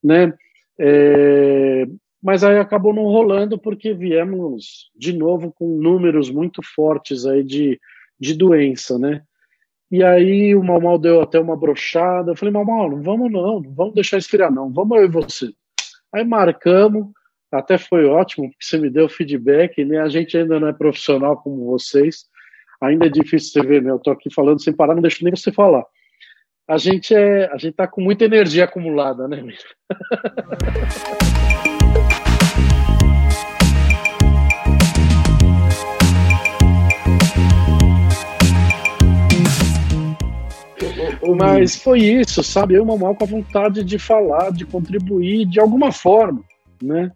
[0.03, 0.33] né?
[0.79, 1.87] É,
[2.23, 7.81] mas aí acabou não rolando porque viemos de novo com números muito fortes aí de,
[8.19, 9.23] de doença, né?
[9.91, 12.33] E aí o Mal Mal deu até uma brochada.
[12.33, 15.09] Eu falei, Mal Mal, não vamos não, não vamos deixar esfriar não, vamos eu e
[15.09, 15.53] você.
[16.13, 17.09] Aí marcamos,
[17.53, 20.01] até foi ótimo, porque você me deu feedback, né?
[20.01, 22.25] A gente ainda não é profissional como vocês,
[22.81, 23.91] ainda é difícil você ver, né?
[23.91, 25.85] Eu tô aqui falando sem parar, não deixo nem você falar.
[26.69, 29.41] A gente é, a gente tá com muita energia acumulada, né,
[41.37, 42.75] Mas foi isso, sabe?
[42.75, 46.43] Eu, mal com a vontade de falar, de contribuir de alguma forma,
[46.83, 47.13] né?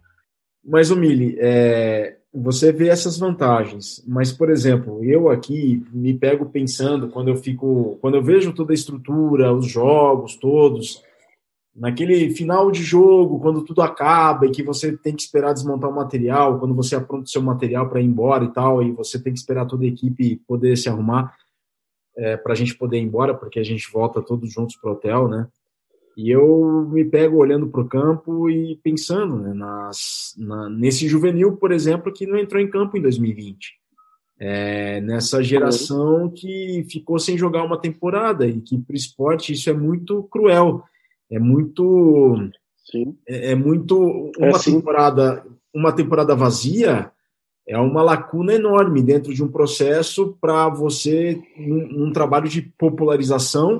[0.63, 6.45] Mas, o Mili, é, você vê essas vantagens, mas, por exemplo, eu aqui me pego
[6.45, 11.03] pensando quando eu fico, quando eu vejo toda a estrutura, os jogos todos,
[11.75, 15.95] naquele final de jogo, quando tudo acaba e que você tem que esperar desmontar o
[15.95, 19.33] material, quando você apronta o seu material para ir embora e tal, e você tem
[19.33, 21.33] que esperar toda a equipe poder se arrumar
[22.17, 24.93] é, para a gente poder ir embora, porque a gente volta todos juntos para o
[24.93, 25.47] hotel, né?
[26.17, 31.55] E eu me pego olhando para o campo e pensando né, nas, na, nesse juvenil,
[31.55, 33.79] por exemplo, que não entrou em campo em 2020.
[34.37, 39.69] É, nessa geração que ficou sem jogar uma temporada e que para o esporte isso
[39.69, 40.83] é muito cruel.
[41.29, 42.49] É muito.
[42.91, 43.15] Sim.
[43.25, 44.31] É, é muito.
[44.37, 47.11] Uma é, temporada uma temporada vazia
[47.67, 53.79] é uma lacuna enorme dentro de um processo para você, num, num, trabalho de popularização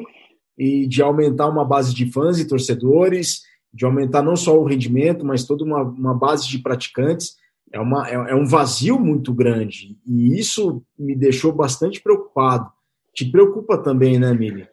[0.58, 3.42] e de aumentar uma base de fãs e torcedores,
[3.74, 7.40] de aumentar não só o rendimento, mas toda uma, uma base de praticantes.
[7.74, 12.70] É, uma, é, é um vazio muito grande e isso me deixou bastante preocupado.
[13.14, 14.68] Te preocupa também, né, Mili?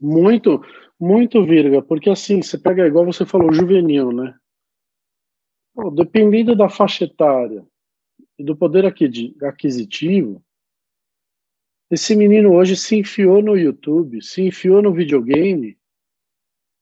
[0.00, 0.62] Muito,
[0.98, 4.34] muito, Virga, porque assim, você pega igual você falou, juvenil, né?
[5.92, 7.64] dependendo da faixa etária,
[8.38, 10.44] e do poder aquisitivo,
[11.90, 15.78] esse menino hoje se enfiou no YouTube, se enfiou no videogame,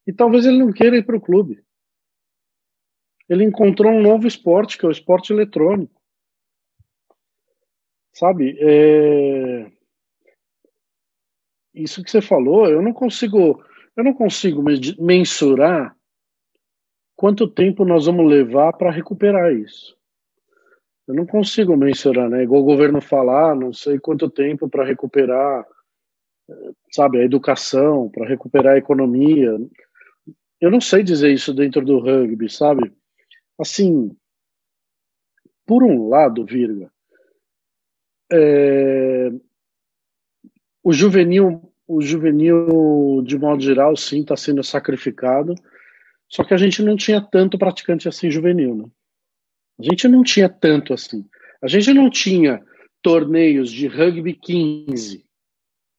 [0.07, 1.63] e talvez ele não queira ir para o clube.
[3.29, 6.01] Ele encontrou um novo esporte, que é o esporte eletrônico.
[8.13, 8.57] Sabe?
[8.61, 9.71] É...
[11.75, 13.65] Isso que você falou, eu não consigo,
[13.97, 14.63] eu não consigo
[14.99, 15.97] mensurar
[17.17, 19.99] quanto tempo nós vamos levar para recuperar isso.
[21.07, 22.43] Eu não consigo mensurar, né?
[22.43, 25.67] Igual o governo falar, não sei quanto tempo para recuperar,
[26.91, 29.57] sabe, a educação, para recuperar a economia.
[30.61, 32.93] Eu não sei dizer isso dentro do rugby, sabe?
[33.59, 34.17] Assim,
[35.67, 36.91] por um lado, virga,
[38.33, 39.31] é,
[40.83, 45.55] o juvenil, o juvenil de modo geral, sim, está sendo sacrificado.
[46.29, 48.85] Só que a gente não tinha tanto praticante assim juvenil, né?
[49.79, 51.25] A gente não tinha tanto assim.
[51.63, 52.63] A gente não tinha
[53.03, 55.25] torneios de rugby 15,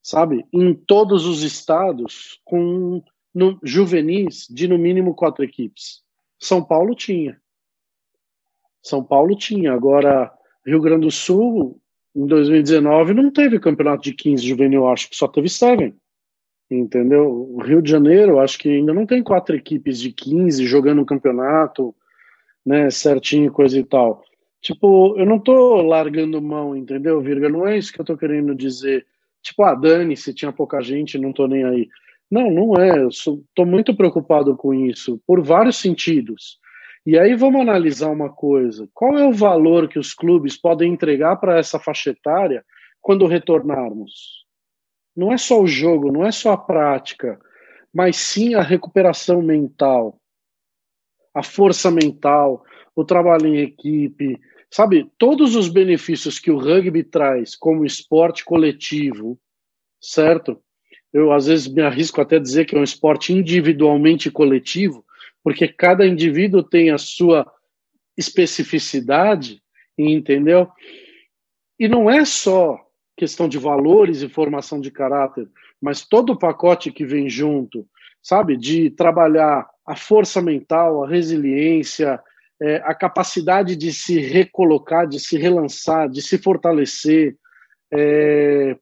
[0.02, 0.46] sabe?
[0.54, 6.02] Em todos os estados com no, juvenis de no mínimo quatro equipes.
[6.40, 7.40] São Paulo tinha.
[8.82, 9.74] São Paulo tinha.
[9.74, 10.32] Agora,
[10.66, 11.82] Rio Grande do Sul,
[12.16, 15.94] em 2019, não teve campeonato de 15 juvenil, acho que só teve seven.
[16.72, 17.30] Entendeu?
[17.30, 21.06] O Rio de Janeiro, acho que ainda não tem quatro equipes de 15 jogando um
[21.06, 21.94] campeonato,
[22.66, 24.24] né, certinho, coisa e tal.
[24.62, 27.48] Tipo, eu não tô largando mão, entendeu, Virga?
[27.48, 29.06] Não é isso que eu tô querendo dizer.
[29.44, 31.88] Tipo, ah, dane-se, tinha pouca gente, não tô nem aí.
[32.32, 33.00] Não, não é.
[33.04, 36.60] Eu sou, tô muito preocupado com isso, por vários sentidos.
[37.06, 41.36] E aí vamos analisar uma coisa: qual é o valor que os clubes podem entregar
[41.36, 42.66] para essa faixa etária
[43.00, 44.44] quando retornarmos?
[45.16, 47.40] Não é só o jogo, não é só a prática,
[47.94, 50.20] mas sim a recuperação mental,
[51.36, 52.64] a força mental,
[52.96, 54.40] o trabalho em equipe,
[54.72, 55.12] sabe?
[55.18, 59.38] Todos os benefícios que o rugby traz como esporte coletivo,
[60.00, 60.58] certo?
[61.12, 65.06] Eu às vezes me arrisco até dizer que é um esporte individualmente coletivo,
[65.44, 67.46] porque cada indivíduo tem a sua
[68.18, 69.62] especificidade,
[69.98, 70.70] entendeu?
[71.78, 72.80] E não é só
[73.18, 75.50] questão de valores e formação de caráter,
[75.82, 77.88] mas todo o pacote que vem junto,
[78.22, 78.56] sabe?
[78.56, 82.20] De trabalhar a força mental, a resiliência,
[82.62, 87.36] é, a capacidade de se recolocar, de se relançar, de se fortalecer,
[87.94, 88.76] é,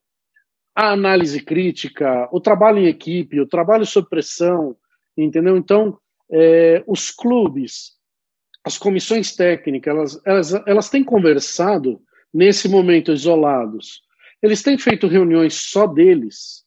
[0.74, 4.76] a análise crítica, o trabalho em equipe, o trabalho sob pressão,
[5.16, 5.56] entendeu?
[5.56, 5.98] Então,
[6.30, 7.92] é, os clubes,
[8.64, 12.00] as comissões técnicas, elas, elas, elas têm conversado
[12.32, 14.04] nesse momento isolados
[14.44, 16.63] eles têm feito reuniões só deles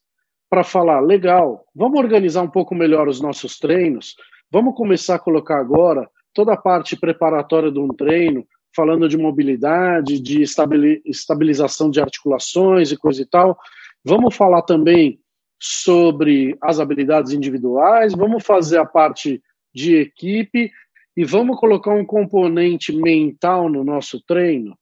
[0.49, 4.15] para falar: legal, vamos organizar um pouco melhor os nossos treinos,
[4.51, 10.19] vamos começar a colocar agora toda a parte preparatória de um treino, falando de mobilidade,
[10.19, 13.57] de estabilização de articulações e coisa e tal.
[14.03, 15.19] Vamos falar também
[15.59, 19.41] sobre as habilidades individuais, vamos fazer a parte
[19.73, 20.71] de equipe
[21.15, 24.77] e vamos colocar um componente mental no nosso treino.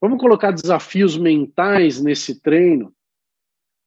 [0.00, 2.92] Vamos colocar desafios mentais nesse treino,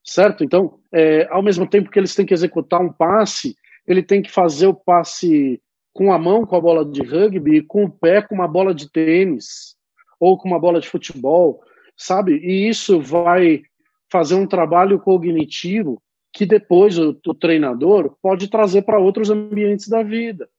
[0.06, 0.44] certo?
[0.44, 3.56] Então, é, ao mesmo tempo que eles têm que executar um passe,
[3.88, 7.62] ele tem que fazer o passe com a mão com a bola de rugby e
[7.64, 9.76] com o pé com uma bola de tênis
[10.20, 11.62] ou com uma bola de futebol,
[11.98, 12.38] sabe?
[12.38, 13.64] E isso vai
[14.12, 20.04] fazer um trabalho cognitivo que depois o, o treinador pode trazer para outros ambientes da
[20.04, 20.50] vida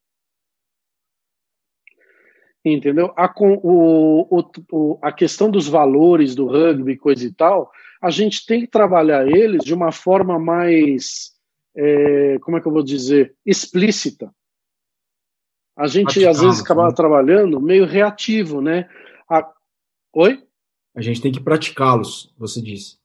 [2.74, 3.12] entendeu?
[3.16, 7.70] A, o, o, a questão dos valores do rugby, coisa e tal,
[8.02, 11.32] a gente tem que trabalhar eles de uma forma mais,
[11.76, 14.32] é, como é que eu vou dizer, explícita.
[15.76, 16.94] A gente às vezes acaba né?
[16.94, 18.88] trabalhando meio reativo, né?
[19.30, 19.46] A...
[20.14, 20.42] Oi?
[20.94, 22.98] A gente tem que praticá-los, você disse.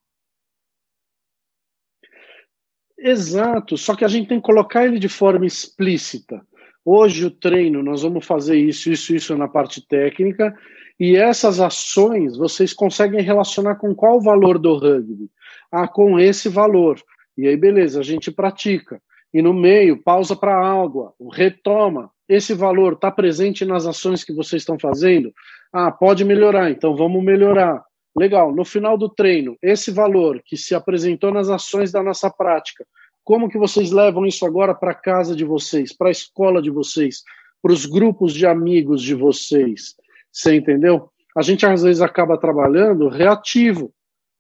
[2.98, 6.46] Exato, só que a gente tem que colocar ele de forma explícita.
[6.86, 10.56] Hoje o treino, nós vamos fazer isso, isso, isso na parte técnica,
[11.04, 15.32] e essas ações vocês conseguem relacionar com qual valor do rugby?
[15.72, 17.02] Ah, com esse valor.
[17.36, 19.02] E aí, beleza, a gente pratica.
[19.34, 22.12] E no meio, pausa para água, retoma.
[22.30, 25.34] Esse valor está presente nas ações que vocês estão fazendo?
[25.74, 27.84] Ah, pode melhorar, então vamos melhorar.
[28.16, 32.86] Legal, no final do treino, esse valor que se apresentou nas ações da nossa prática,
[33.24, 36.70] como que vocês levam isso agora para a casa de vocês, para a escola de
[36.70, 37.24] vocês,
[37.60, 39.96] para os grupos de amigos de vocês?
[40.32, 41.10] Você entendeu?
[41.36, 43.94] A gente às vezes acaba trabalhando reativo,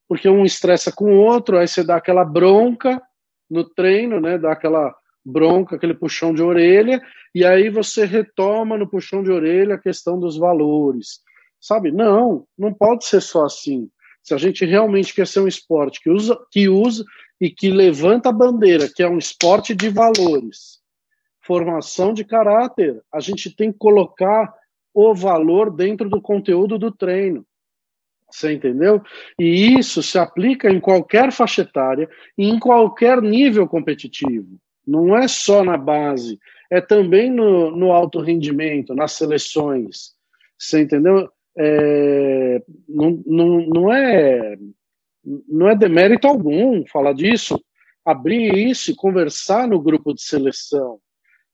[0.07, 3.01] porque um estressa com o outro, aí você dá aquela bronca
[3.49, 4.37] no treino, né?
[4.37, 7.01] Dá aquela bronca, aquele puxão de orelha,
[7.33, 11.19] e aí você retoma no puxão de orelha a questão dos valores.
[11.59, 11.91] Sabe?
[11.91, 13.89] Não, não pode ser só assim.
[14.23, 17.05] Se a gente realmente quer ser um esporte que usa, que usa,
[17.41, 20.79] e que levanta a bandeira, que é um esporte de valores,
[21.41, 24.53] formação de caráter, a gente tem que colocar
[24.93, 27.45] o valor dentro do conteúdo do treino.
[28.29, 29.01] Você entendeu?
[29.37, 34.57] E isso se aplica em qualquer faixa etária e em qualquer nível competitivo.
[34.87, 40.13] Não é só na base, é também no, no alto rendimento, nas seleções.
[40.57, 41.29] Você entendeu?
[41.57, 44.57] É, não, não, não é
[45.47, 47.61] não é demérito algum falar disso,
[48.05, 50.99] abrir isso e conversar no grupo de seleção,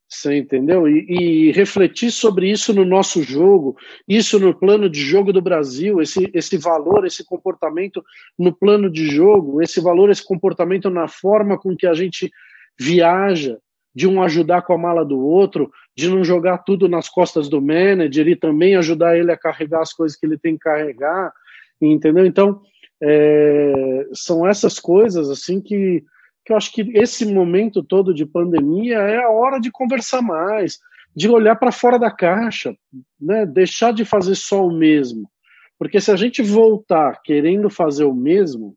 [0.08, 0.88] você entendeu?
[0.88, 3.76] E, e, refletir sobre isso no nosso jogo,
[4.08, 8.02] isso no plano de jogo do Brasil, esse, esse valor, esse comportamento
[8.38, 12.30] no plano de jogo, esse valor, esse comportamento na forma com que a gente
[12.78, 13.58] viaja,
[13.94, 17.60] de um ajudar com a mala do outro, de não jogar tudo nas costas do
[17.60, 21.32] manager e também ajudar ele a carregar as coisas que ele tem que carregar,
[21.80, 22.24] entendeu?
[22.24, 22.62] Então,
[23.02, 26.04] é, são essas coisas assim que,
[26.48, 30.78] que eu acho que esse momento todo de pandemia é a hora de conversar mais,
[31.14, 32.74] de olhar para fora da caixa,
[33.20, 33.44] né?
[33.44, 35.30] deixar de fazer só o mesmo.
[35.78, 38.74] Porque se a gente voltar querendo fazer o mesmo,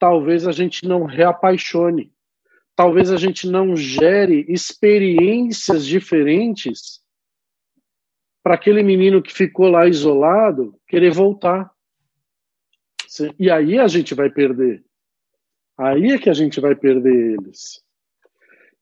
[0.00, 2.12] talvez a gente não reapaixone,
[2.74, 7.00] talvez a gente não gere experiências diferentes
[8.42, 11.70] para aquele menino que ficou lá isolado querer voltar.
[13.38, 14.82] E aí a gente vai perder.
[15.78, 17.80] Aí é que a gente vai perder eles.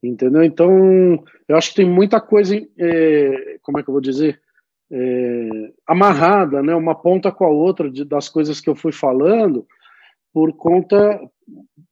[0.02, 0.42] Entendeu?
[0.42, 4.40] Então, eu acho que tem muita coisa, é, como é que eu vou dizer?
[4.90, 6.74] É, amarrada, né?
[6.74, 9.66] Uma ponta com a outra de, das coisas que eu fui falando,
[10.32, 11.20] por conta.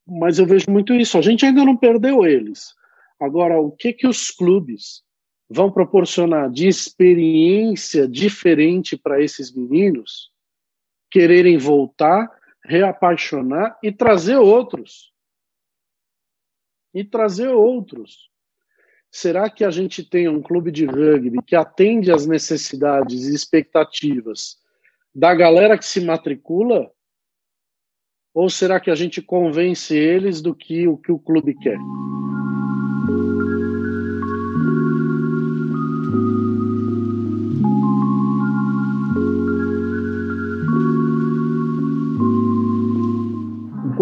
[0.07, 1.19] Mas eu vejo muito isso.
[1.19, 2.75] A gente ainda não perdeu eles.
[3.21, 5.03] Agora, o que que os clubes
[5.49, 10.31] vão proporcionar de experiência diferente para esses meninos
[11.11, 12.29] quererem voltar,
[12.65, 15.13] reapaixonar e trazer outros?
[16.93, 18.31] E trazer outros.
[19.11, 24.57] Será que a gente tem um clube de rugby que atende às necessidades e expectativas
[25.15, 26.91] da galera que se matricula?
[28.33, 31.79] Ou será que a gente convence eles do que o que o clube quer?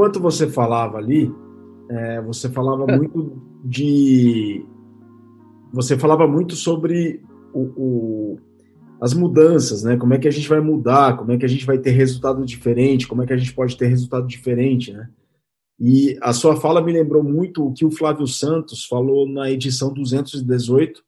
[0.03, 1.33] Enquanto você falava ali,
[1.89, 4.67] é, você falava muito de
[5.73, 7.23] você falava muito sobre
[7.55, 8.41] o, o,
[9.01, 9.97] as mudanças, né?
[9.97, 12.45] Como é que a gente vai mudar, como é que a gente vai ter resultado
[12.45, 15.09] diferente, como é que a gente pode ter resultado diferente, né?
[15.79, 19.95] E a sua fala me lembrou muito o que o Flávio Santos falou na edição
[19.95, 21.01] 218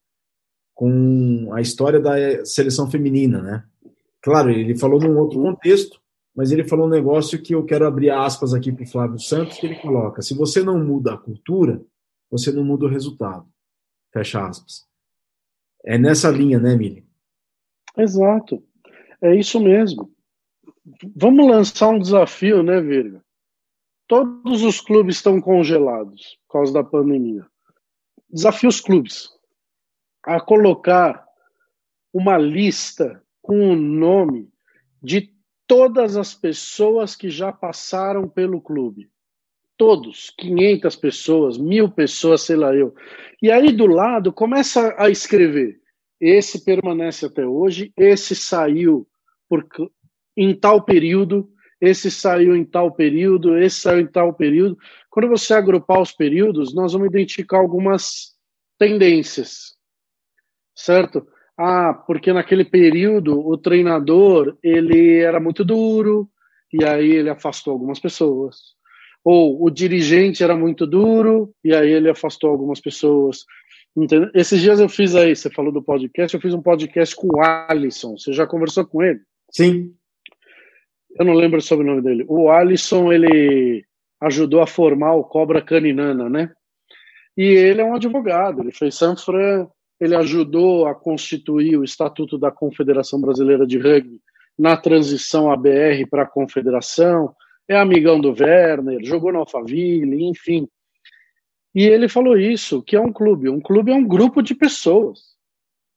[0.73, 3.65] com a história da seleção feminina, né?
[4.23, 5.99] Claro, ele falou num outro contexto,
[6.35, 9.59] mas ele falou um negócio que eu quero abrir aspas aqui para o Flávio Santos,
[9.59, 11.81] que ele coloca: se você não muda a cultura,
[12.31, 13.47] você não muda o resultado.
[14.13, 14.87] Fecha aspas.
[15.85, 17.07] É nessa linha, né, Mili?
[17.97, 18.63] Exato.
[19.21, 20.11] É isso mesmo.
[21.15, 23.25] Vamos lançar um desafio, né, Virga?
[24.07, 27.47] Todos os clubes estão congelados por causa da pandemia.
[28.29, 29.31] Desafio os clubes
[30.23, 31.27] a colocar
[32.13, 34.51] uma lista com o nome
[35.03, 35.34] de
[35.67, 39.11] todas as pessoas que já passaram pelo clube
[39.77, 42.95] todos, 500 pessoas, mil pessoas, sei lá eu.
[43.43, 45.81] E aí do lado começa a escrever:
[46.21, 49.07] esse permanece até hoje, esse saiu
[49.49, 49.67] por,
[50.37, 51.51] em tal período,
[51.81, 54.79] esse saiu em tal período, esse saiu em tal período.
[55.11, 58.35] Quando você agrupar os períodos, nós vamos identificar algumas
[58.79, 59.75] tendências,
[60.75, 61.27] certo?
[61.57, 66.29] Ah, porque naquele período o treinador ele era muito duro
[66.73, 68.75] e aí ele afastou algumas pessoas
[69.25, 73.45] ou o dirigente era muito duro e aí ele afastou algumas pessoas.
[73.97, 74.29] Entendeu?
[74.35, 77.41] Esses dias eu fiz aí, você falou do podcast, eu fiz um podcast com o
[77.41, 78.19] Alisson.
[78.19, 79.21] Você já conversou com ele?
[79.51, 79.95] Sim.
[81.19, 82.25] Eu não lembro o sobrenome dele.
[82.29, 83.85] O Alisson, ele
[84.21, 86.53] ajudou a formar o Cobra Caninana, né?
[87.37, 89.69] E ele é um advogado, ele fez San Fran,
[90.01, 94.21] ele ajudou a constituir o Estatuto da Confederação Brasileira de Rugby
[94.59, 97.35] na transição ABR para a Confederação
[97.69, 100.69] é amigão do Werner, jogou no Alphaville, enfim.
[101.75, 103.49] E ele falou isso, que é um clube.
[103.49, 105.35] Um clube é um grupo de pessoas.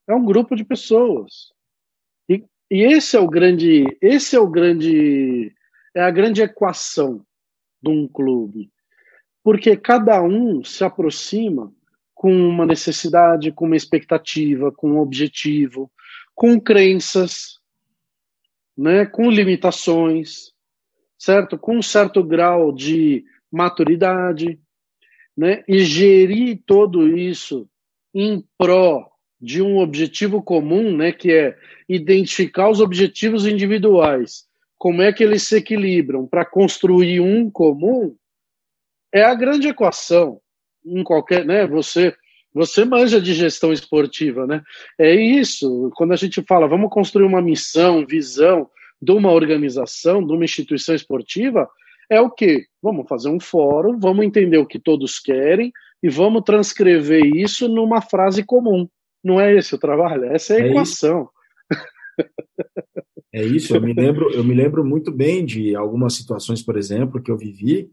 [0.07, 1.51] É um grupo de pessoas.
[2.29, 5.53] E, e esse é o grande, esse é o grande,
[5.93, 7.23] é a grande equação
[7.81, 8.71] de um clube.
[9.43, 11.71] Porque cada um se aproxima
[12.17, 15.91] com uma necessidade, com uma expectativa, com um objetivo,
[16.35, 17.59] com crenças,
[18.75, 20.57] né, com limitações
[21.17, 21.57] certo?
[21.57, 24.59] Com um certo grau de maturidade,
[25.35, 25.63] né?
[25.67, 27.67] E gerir todo isso
[28.13, 29.09] em pró
[29.39, 31.11] de um objetivo comum, né?
[31.11, 31.57] Que é
[31.89, 34.45] identificar os objetivos individuais,
[34.77, 38.15] como é que eles se equilibram para construir um comum,
[39.11, 40.39] é a grande equação
[40.87, 41.67] em qualquer, né?
[41.67, 42.15] Você
[42.53, 44.63] você manja de gestão esportiva, né?
[44.97, 45.91] É isso.
[45.95, 48.67] Quando a gente fala, vamos construir uma missão, visão,
[48.99, 51.69] de uma organização, de uma instituição esportiva,
[52.09, 52.65] é o quê?
[52.81, 55.71] Vamos fazer um fórum, vamos entender o que todos querem
[56.01, 58.87] e vamos transcrever isso numa frase comum.
[59.23, 61.21] Não é esse o trabalho, essa é a é equação.
[61.21, 61.37] Isso.
[63.33, 67.21] É isso, eu me lembro, eu me lembro muito bem de algumas situações, por exemplo,
[67.21, 67.91] que eu vivi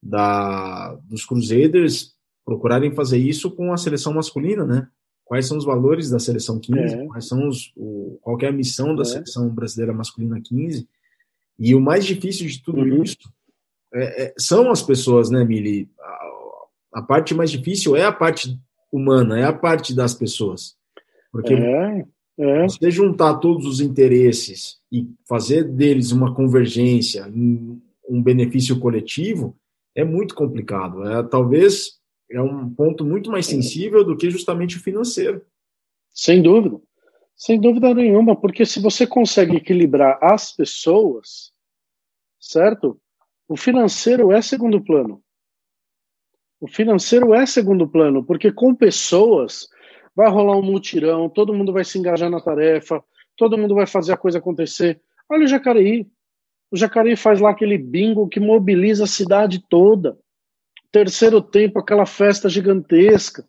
[0.00, 2.14] da dos Crusaders
[2.48, 4.88] procurarem fazer isso com a seleção masculina, né?
[5.28, 7.06] quais são os valores da seleção 15, é.
[7.06, 9.04] quais são os, o, qual é a missão da é.
[9.04, 10.88] seleção brasileira masculina 15.
[11.58, 13.02] E o mais difícil de tudo uhum.
[13.02, 13.18] isso
[13.92, 15.90] é, é, são as pessoas, né, Mili?
[16.00, 18.58] A, a, parte mais difícil é a parte
[18.90, 20.74] humana, é a parte das pessoas.
[21.30, 22.06] Porque é,
[22.38, 22.62] é.
[22.62, 27.26] você juntar todos os interesses e fazer deles uma convergência,
[28.08, 29.54] um benefício coletivo,
[29.94, 31.06] é muito complicado.
[31.06, 31.98] É, talvez
[32.30, 35.44] é um ponto muito mais sensível do que justamente o financeiro.
[36.10, 36.80] Sem dúvida.
[37.36, 41.52] Sem dúvida nenhuma, porque se você consegue equilibrar as pessoas,
[42.40, 43.00] certo?
[43.48, 45.22] O financeiro é segundo plano.
[46.60, 49.68] O financeiro é segundo plano, porque com pessoas
[50.14, 53.02] vai rolar um mutirão, todo mundo vai se engajar na tarefa,
[53.36, 55.00] todo mundo vai fazer a coisa acontecer.
[55.30, 56.08] Olha o Jacareí.
[56.72, 60.18] O Jacareí faz lá aquele bingo que mobiliza a cidade toda.
[60.90, 63.46] Terceiro tempo, aquela festa gigantesca.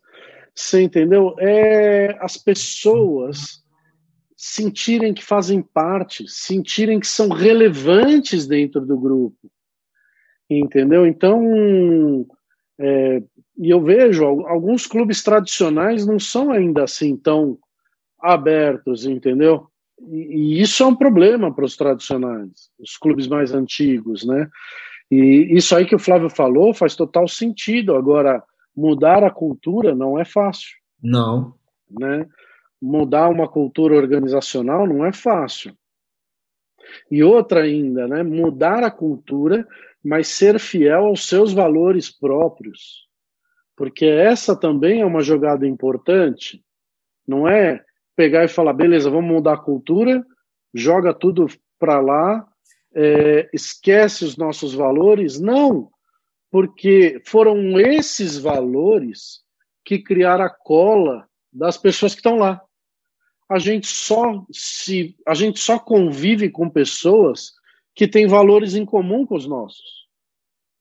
[0.54, 1.34] Você entendeu?
[1.38, 3.62] É as pessoas
[4.36, 9.50] sentirem que fazem parte, sentirem que são relevantes dentro do grupo.
[10.48, 11.06] Entendeu?
[11.06, 12.26] Então,
[12.78, 13.22] é,
[13.58, 17.58] e eu vejo alguns clubes tradicionais não são ainda assim tão
[18.18, 19.66] abertos, entendeu?
[20.08, 24.48] E, e isso é um problema para os tradicionais, os clubes mais antigos, né?
[25.10, 27.96] E isso aí que o Flávio falou faz total sentido.
[27.96, 28.42] Agora,
[28.76, 30.70] mudar a cultura não é fácil.
[31.02, 31.54] Não.
[31.90, 32.26] Né?
[32.80, 35.76] mudar uma cultura organizacional não é fácil.
[37.10, 39.66] E outra ainda, né, mudar a cultura,
[40.02, 43.06] mas ser fiel aos seus valores próprios.
[43.76, 46.64] Porque essa também é uma jogada importante.
[47.26, 47.84] Não é
[48.16, 50.24] pegar e falar, beleza, vamos mudar a cultura,
[50.74, 51.46] joga tudo
[51.78, 52.46] para lá,
[52.94, 55.40] é, esquece os nossos valores.
[55.40, 55.90] Não,
[56.50, 59.40] porque foram esses valores
[59.84, 62.62] que criaram a cola das pessoas que estão lá
[63.50, 67.52] a gente só se a gente só convive com pessoas
[67.96, 70.06] que têm valores em comum com os nossos.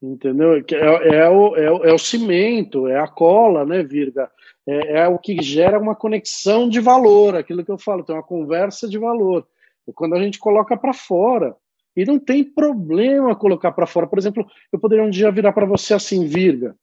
[0.02, 0.54] Entendeu?
[0.54, 4.30] É, é, o, é, o, é o cimento, é a cola, né, Virga?
[4.68, 8.22] É, é, o que gera uma conexão de valor, aquilo que eu falo, tem uma
[8.22, 9.48] conversa de valor.
[9.88, 11.56] E quando a gente coloca para fora,
[12.00, 14.08] e não tem problema colocar para fora.
[14.08, 16.74] Por exemplo, eu poderia um dia virar para você assim, Virga.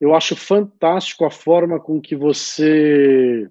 [0.00, 3.50] Eu acho fantástico a forma com que você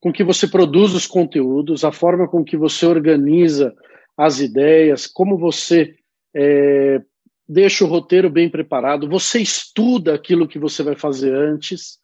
[0.00, 3.74] com que você produz os conteúdos, a forma com que você organiza
[4.16, 5.94] as ideias, como você
[6.34, 7.02] é,
[7.46, 11.98] deixa o roteiro bem preparado, você estuda aquilo que você vai fazer antes,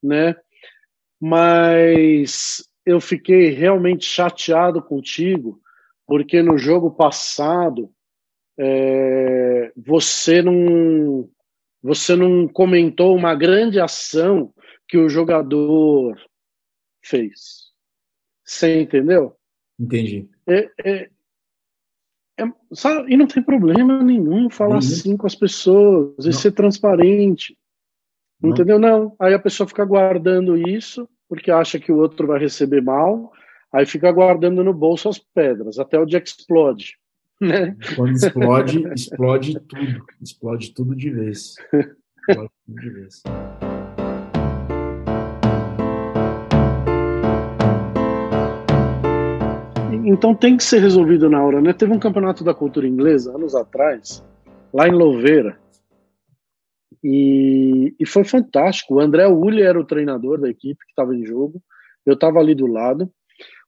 [0.00, 0.36] né?
[1.20, 5.60] Mas eu fiquei realmente chateado contigo,
[6.12, 7.90] porque no jogo passado
[8.60, 11.26] é, você não
[11.82, 14.52] você não comentou uma grande ação
[14.86, 16.14] que o jogador
[17.02, 17.72] fez.
[18.44, 19.34] Você entendeu?
[19.80, 20.28] Entendi.
[20.46, 21.10] É, é,
[22.38, 22.44] é,
[22.74, 24.78] sabe, e não tem problema nenhum falar uhum.
[24.80, 26.32] assim com as pessoas e não.
[26.32, 27.56] ser transparente.
[28.38, 28.50] Não.
[28.50, 28.78] Entendeu?
[28.78, 29.16] Não.
[29.18, 33.32] Aí a pessoa fica guardando isso porque acha que o outro vai receber mal,
[33.72, 36.98] aí fica guardando no bolso as pedras, até o dia que explode.
[37.40, 37.76] Né?
[37.96, 40.04] Quando explode, explode tudo.
[40.22, 41.54] Explode tudo de vez.
[42.28, 43.22] Explode tudo de vez.
[50.04, 51.72] então tem que ser resolvido na hora, né?
[51.72, 54.24] Teve um campeonato da cultura inglesa anos atrás,
[54.72, 55.58] lá em Louveira,
[57.02, 58.94] e, e foi fantástico.
[58.94, 61.62] O André Uli era o treinador da equipe que estava em jogo,
[62.04, 63.10] eu estava ali do lado,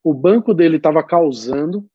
[0.04, 1.88] o banco dele estava causando.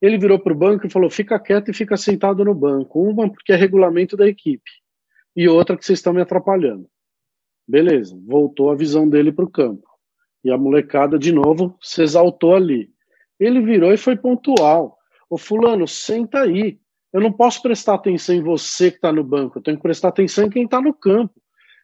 [0.00, 3.00] Ele virou para o banco e falou: fica quieto e fica sentado no banco.
[3.00, 4.70] Uma porque é regulamento da equipe,
[5.34, 6.86] e outra que vocês estão me atrapalhando.
[7.66, 9.88] Beleza, voltou a visão dele para o campo.
[10.44, 12.92] E a molecada, de novo, se exaltou ali.
[13.40, 14.98] Ele virou e foi pontual.
[15.30, 16.78] Ô, Fulano, senta aí.
[17.10, 20.08] Eu não posso prestar atenção em você que está no banco, eu tenho que prestar
[20.08, 21.32] atenção em quem está no campo.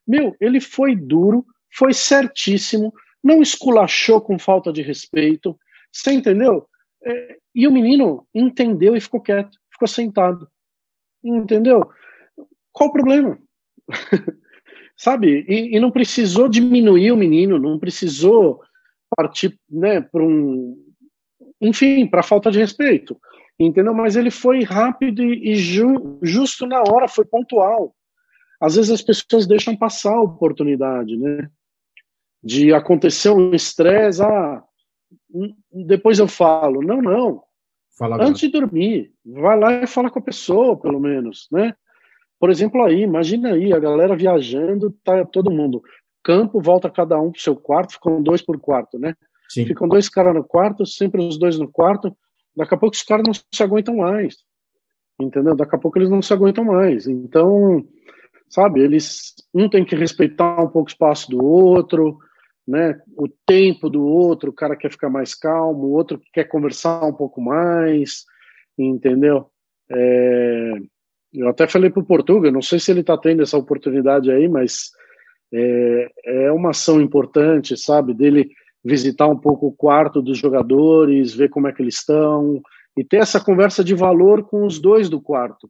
[0.07, 2.93] Meu, ele foi duro, foi certíssimo,
[3.23, 5.59] não esculachou com falta de respeito.
[5.93, 6.67] Você entendeu?
[7.05, 10.49] É, e o menino entendeu e ficou quieto, ficou sentado.
[11.23, 11.91] Entendeu?
[12.73, 13.39] Qual o problema?
[15.01, 15.47] sabe?
[15.49, 18.61] E, e, não precisou diminuir o menino, não precisou
[19.17, 20.77] partir, né, para um,
[21.59, 23.19] enfim, para falta de respeito,
[23.59, 23.95] entendeu?
[23.95, 27.95] Mas ele foi rápido e, ju, justo na hora, foi pontual.
[28.61, 31.51] Às vezes as pessoas deixam passar a oportunidade, né?
[32.43, 34.63] De acontecer um estresse, ah,
[35.73, 36.83] depois eu falo.
[36.83, 37.43] Não, não.
[37.99, 41.75] Fala Antes de dormir, vai lá e fala com a pessoa, pelo menos, né?
[42.39, 45.83] Por exemplo, aí, imagina aí, a galera viajando, tá todo mundo.
[46.23, 49.15] Campo, volta cada um pro seu quarto, ficam dois por quarto, né?
[49.51, 49.67] Sim.
[49.67, 52.17] Ficam dois caras no quarto, sempre os dois no quarto.
[52.57, 54.37] Daqui a pouco os caras não se aguentam mais.
[55.21, 55.55] entendeu?
[55.55, 57.07] Daqui a pouco eles não se aguentam mais.
[57.07, 57.85] Então,
[58.49, 62.19] sabe, eles um tem que respeitar um pouco o espaço do outro,
[62.71, 63.01] né?
[63.17, 67.13] O tempo do outro, o cara quer ficar mais calmo, o outro quer conversar um
[67.13, 68.25] pouco mais,
[68.79, 69.47] entendeu?
[69.91, 70.75] É,
[71.35, 74.49] eu até falei para o Portugal, não sei se ele está tendo essa oportunidade aí,
[74.49, 74.91] mas
[75.53, 78.49] é, é uma ação importante, sabe, dele
[78.85, 82.63] visitar um pouco o quarto dos jogadores, ver como é que eles estão
[82.97, 85.69] e ter essa conversa de valor com os dois do quarto,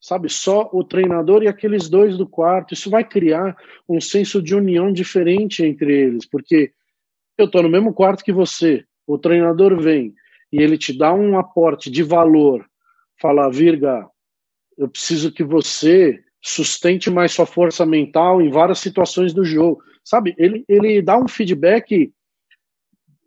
[0.00, 0.28] sabe?
[0.28, 2.72] Só o treinador e aqueles dois do quarto.
[2.72, 3.56] Isso vai criar
[3.88, 6.72] um senso de união diferente entre eles, porque
[7.36, 10.14] eu estou no mesmo quarto que você, o treinador vem
[10.52, 12.66] e ele te dá um aporte de valor,
[13.20, 14.08] fala, Virga,
[14.76, 19.82] eu preciso que você sustente mais sua força mental em várias situações do jogo.
[20.02, 22.12] Sabe, ele, ele dá um feedback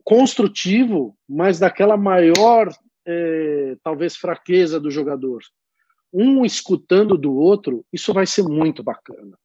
[0.03, 2.69] construtivo, mas daquela maior,
[3.05, 5.41] é, talvez, fraqueza do jogador.
[6.13, 9.37] Um escutando do outro, isso vai ser muito bacana.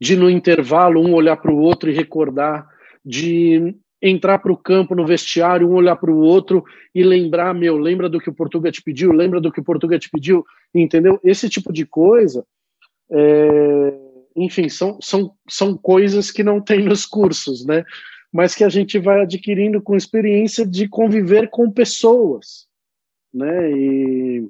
[0.00, 2.68] De no intervalo, um olhar para o outro e recordar,
[3.04, 7.76] de entrar para o campo no vestiário, um olhar para o outro e lembrar, meu,
[7.76, 10.44] lembra do que o Portugal te pediu, lembra do que o Portugal te pediu,
[10.74, 11.18] entendeu?
[11.24, 12.44] Esse tipo de coisa,
[13.10, 13.98] é,
[14.36, 17.84] enfim, são, são, são coisas que não tem nos cursos, né?
[18.32, 22.66] Mas que a gente vai adquirindo com experiência de conviver com pessoas,
[23.32, 23.72] né?
[23.72, 24.48] E,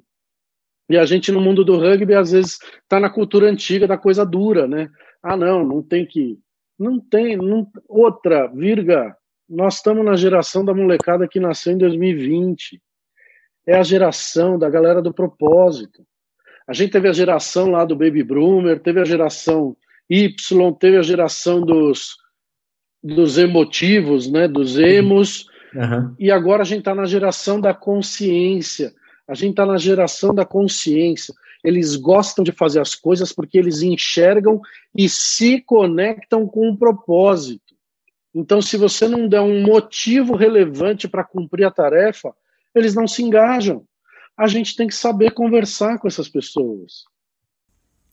[0.89, 4.25] e a gente no mundo do rugby às vezes está na cultura antiga da coisa
[4.25, 4.89] dura, né?
[5.21, 6.39] Ah, não, não tem que
[6.79, 9.13] não tem não, outra, virga,
[9.49, 12.81] nós estamos na geração da molecada que nasceu em 2020.
[13.67, 16.05] É a geração da galera do propósito.
[16.65, 19.75] A gente teve a geração lá do Baby Boomer, teve a geração
[20.09, 22.15] Y, teve a geração dos,
[23.03, 26.15] dos emotivos, né, dos emos, uhum.
[26.17, 28.93] e agora a gente está na geração da consciência.
[29.29, 31.35] A gente está na geração da consciência.
[31.63, 34.59] Eles gostam de fazer as coisas porque eles enxergam
[34.95, 37.75] e se conectam com um propósito.
[38.33, 42.33] Então, se você não der um motivo relevante para cumprir a tarefa,
[42.73, 43.83] eles não se engajam.
[44.35, 47.03] A gente tem que saber conversar com essas pessoas.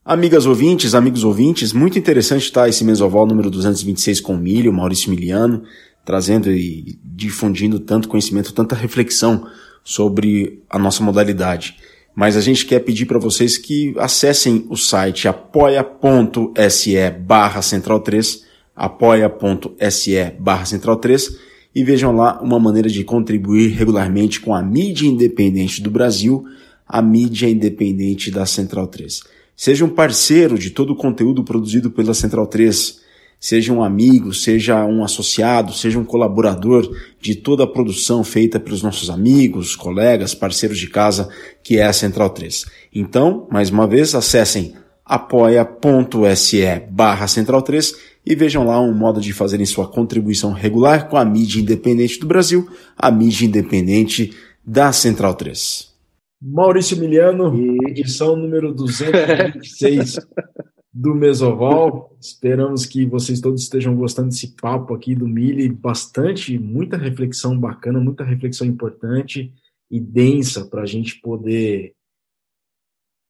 [0.05, 5.09] Amigas ouvintes, amigos ouvintes, muito interessante estar esse mesoval número 226 com o Milho, Maurício
[5.09, 5.65] Miliano,
[6.05, 9.49] trazendo e difundindo tanto conhecimento, tanta reflexão
[9.87, 11.77] sobre a nossa modalidade.
[12.13, 18.45] Mas a gente quer pedir para vocês que acessem o site apoia.se barra central 3
[18.75, 21.39] apoia.se barra central 3
[21.73, 26.45] e vejam lá uma maneira de contribuir regularmente com a mídia independente do Brasil,
[26.89, 29.23] a mídia independente da Central 3.
[29.55, 33.01] Seja um parceiro de todo o conteúdo produzido pela Central 3,
[33.39, 38.83] seja um amigo, seja um associado, seja um colaborador de toda a produção feita pelos
[38.83, 41.29] nossos amigos, colegas, parceiros de casa,
[41.63, 42.67] que é a Central 3.
[42.95, 44.75] Então, mais uma vez, acessem
[45.05, 47.95] apoia.se barra Central 3
[48.27, 52.27] e vejam lá um modo de fazerem sua contribuição regular com a mídia independente do
[52.27, 54.33] Brasil, a mídia independente
[54.67, 55.95] da Central 3.
[56.43, 57.55] Maurício Miliano,
[57.89, 60.17] edição número 226
[60.99, 62.17] do Mesoval.
[62.19, 68.01] Esperamos que vocês todos estejam gostando desse papo aqui do Mili, bastante, muita reflexão bacana,
[68.01, 69.53] muita reflexão importante
[69.91, 71.95] e densa para a gente poder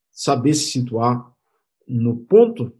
[0.09, 1.29] saber se situar
[1.85, 2.71] no ponto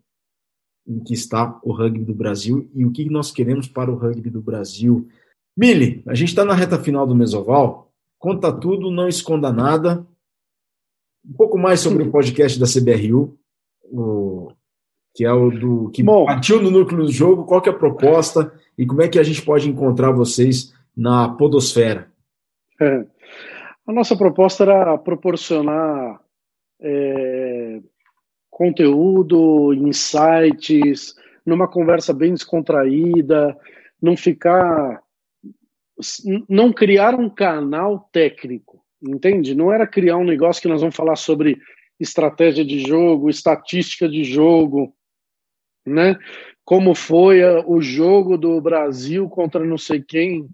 [0.87, 4.29] em que está o rugby do Brasil e o que nós queremos para o rugby
[4.29, 5.09] do Brasil.
[5.55, 7.91] Mili, a gente está na reta final do Mesoval.
[8.17, 10.07] Conta tudo, não esconda nada.
[11.25, 13.37] Um pouco mais sobre o podcast da CBRU,
[13.83, 14.53] o,
[15.17, 17.43] que é o do que Bom, partiu no núcleo do jogo.
[17.43, 21.27] Qual que é a proposta e como é que a gente pode encontrar vocês na
[21.27, 22.07] podosfera?
[22.79, 23.03] É.
[23.87, 26.21] A nossa proposta era proporcionar
[26.79, 27.79] é,
[28.47, 33.57] conteúdo, insights, numa conversa bem descontraída,
[33.99, 35.01] não ficar.
[36.47, 39.55] não criar um canal técnico, entende?
[39.55, 41.57] Não era criar um negócio que nós vamos falar sobre
[41.99, 44.93] estratégia de jogo, estatística de jogo,
[45.87, 46.17] né?
[46.65, 50.47] Como foi o jogo do Brasil contra não sei quem,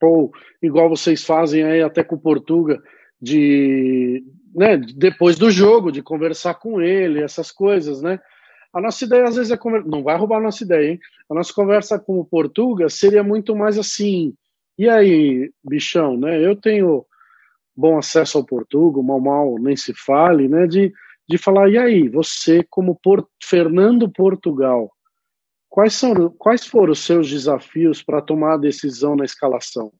[0.00, 0.32] ou
[0.62, 2.80] igual vocês fazem aí até com o Portuga,
[3.20, 4.22] de
[4.54, 8.18] né, depois do jogo, de conversar com ele, essas coisas, né?
[8.72, 11.00] A nossa ideia às vezes é conversar, não vai roubar a nossa ideia, hein?
[11.30, 14.34] A nossa conversa com o Portuga seria muito mais assim.
[14.78, 16.44] E aí, bichão, né?
[16.44, 17.04] Eu tenho
[17.74, 20.66] bom acesso ao Portuga, mal mal nem se fale, né?
[20.66, 20.92] De,
[21.28, 24.90] de falar, e aí, você como Por Fernando Portugal,
[25.68, 29.92] quais são quais foram os seus desafios para tomar a decisão na escalação?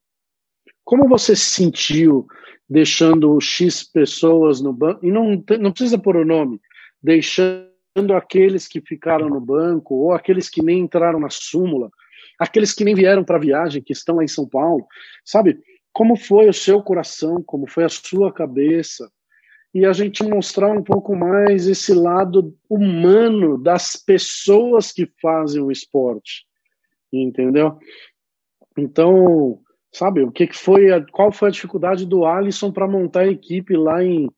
[0.84, 2.26] Como você se sentiu
[2.68, 5.04] deixando X pessoas no banco?
[5.04, 6.60] E não, não precisa pôr o nome,
[7.02, 7.66] deixando
[8.16, 11.90] aqueles que ficaram no banco ou aqueles que nem entraram na súmula,
[12.38, 14.86] aqueles que nem vieram para a viagem, que estão lá em São Paulo,
[15.24, 15.58] sabe?
[15.92, 19.10] Como foi o seu coração, como foi a sua cabeça,
[19.76, 25.70] e a gente mostrar um pouco mais esse lado humano das pessoas que fazem o
[25.70, 26.46] esporte,
[27.12, 27.76] entendeu?
[28.74, 29.58] Então,
[29.92, 33.28] sabe, o que, que foi, a, qual foi a dificuldade do Alisson para montar a
[33.28, 34.30] equipe lá em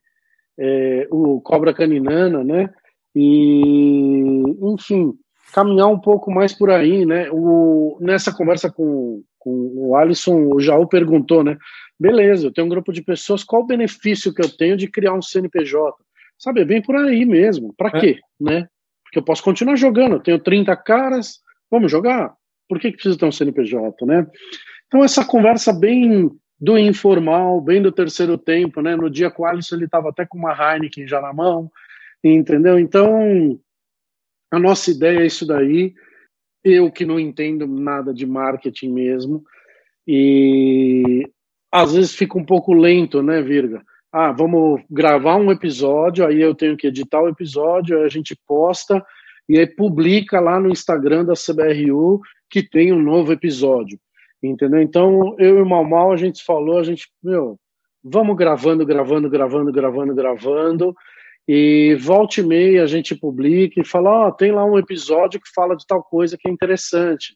[0.59, 2.74] é, o Cobra Caninana, né?
[3.14, 5.14] E, enfim,
[5.55, 7.30] caminhar um pouco mais por aí, né?
[7.30, 11.57] O, nessa conversa com, com o Alisson, o Jaú perguntou, né?
[11.99, 15.15] Beleza, eu tenho um grupo de pessoas, qual o benefício que eu tenho de criar
[15.15, 15.97] um CNPJ?
[16.39, 17.75] Sabe, é bem por aí mesmo.
[17.77, 18.01] Para é.
[18.01, 18.69] quê, né?
[19.03, 21.41] Porque eu posso continuar jogando, eu tenho 30 caras,
[21.71, 22.35] vamos jogar?
[22.69, 24.27] Por que, que precisa ter um CNPJ, né?
[24.87, 26.31] Então, essa conversa bem
[26.61, 28.95] do informal, bem do terceiro tempo, né?
[28.95, 31.71] No dia com o Alisson, ele estava até com uma Heineken já na mão,
[32.23, 32.79] entendeu?
[32.79, 33.59] Então,
[34.51, 35.95] a nossa ideia é isso daí.
[36.63, 39.45] Eu que não entendo nada de marketing mesmo,
[40.07, 41.29] e
[41.71, 43.83] às vezes fica um pouco lento, né, Virga?
[44.12, 49.05] Ah, vamos gravar um episódio, aí eu tenho que editar o episódio, a gente posta
[49.49, 53.99] e aí publica lá no Instagram da CBRU que tem um novo episódio,
[54.43, 54.81] entendeu?
[54.81, 57.59] Então, eu e o Mal Mal, a gente falou, a gente, meu,
[58.03, 60.95] vamos gravando, gravando, gravando, gravando, gravando,
[61.47, 65.41] e volta e meia a gente publica e fala, ó, oh, tem lá um episódio
[65.41, 67.35] que fala de tal coisa que é interessante.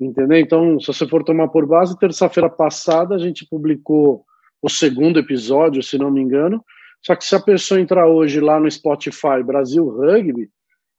[0.00, 0.38] Entendeu?
[0.38, 4.24] Então, se você for tomar por base, terça-feira passada a gente publicou
[4.60, 6.64] o segundo episódio, se não me engano.
[7.00, 10.48] Só que se a pessoa entrar hoje lá no Spotify Brasil Rugby,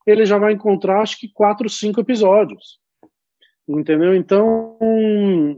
[0.06, 2.78] ele já vai encontrar acho que quatro, cinco episódios.
[3.68, 4.14] Entendeu?
[4.14, 4.78] Então,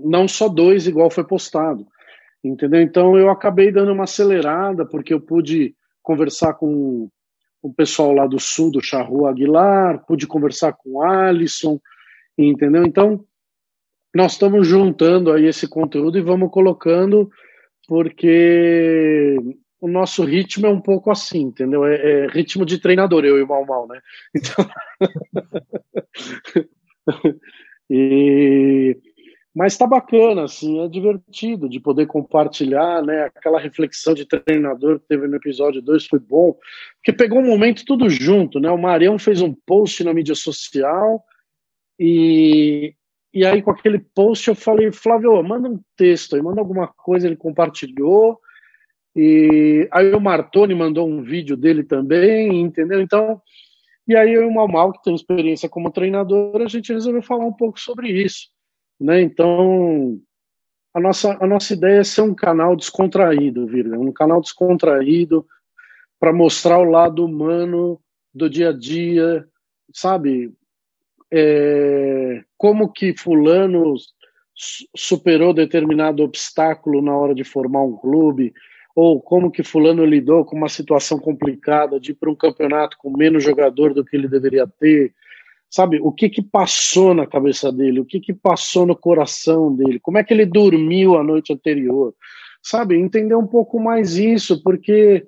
[0.03, 1.87] não só dois, igual foi postado.
[2.43, 2.81] Entendeu?
[2.81, 7.11] Então, eu acabei dando uma acelerada, porque eu pude conversar com
[7.61, 11.79] o pessoal lá do sul, do Charru Aguilar, pude conversar com o Alisson,
[12.47, 12.85] entendeu?
[12.85, 13.25] Então,
[14.15, 17.31] nós estamos juntando aí esse conteúdo e vamos colocando,
[17.87, 19.37] porque
[19.81, 21.85] o nosso ritmo é um pouco assim, entendeu?
[21.85, 24.01] É, é ritmo de treinador, eu e o Mal Mal, né?
[24.35, 24.69] Então...
[27.91, 28.97] e...
[29.55, 33.25] Mas está bacana, assim, é divertido de poder compartilhar, né?
[33.25, 36.57] Aquela reflexão de treinador que teve no episódio 2 foi bom,
[36.97, 38.71] porque pegou um momento tudo junto, né?
[38.71, 41.25] O Marião fez um post na mídia social,
[41.99, 42.95] e,
[43.33, 47.27] e aí, com aquele post, eu falei, Flávio, manda um texto aí, manda alguma coisa.
[47.27, 48.39] Ele compartilhou.
[49.17, 53.01] E aí o Martoni mandou um vídeo dele também, entendeu?
[53.01, 53.41] Então,
[54.07, 57.45] e aí eu e o Malmal, que tem experiência como treinador, a gente resolveu falar
[57.45, 58.49] um pouco sobre isso.
[59.01, 59.21] Né?
[59.21, 60.21] Então,
[60.95, 65.47] a nossa, a nossa ideia é ser um canal descontraído, Virga, um canal descontraído
[66.19, 68.01] para mostrar o lado humano
[68.35, 69.47] do dia a dia,
[69.93, 70.53] sabe?
[71.31, 73.95] É, como que fulano
[74.97, 78.53] superou determinado obstáculo na hora de formar um clube,
[78.95, 83.17] ou como que fulano lidou com uma situação complicada de ir para um campeonato com
[83.17, 85.15] menos jogador do que ele deveria ter,
[85.71, 86.01] sabe?
[86.03, 90.19] O que que passou na cabeça dele, o que que passou no coração dele, como
[90.19, 92.13] é que ele dormiu a noite anterior,
[92.61, 92.97] sabe?
[92.97, 95.25] Entender um pouco mais isso, porque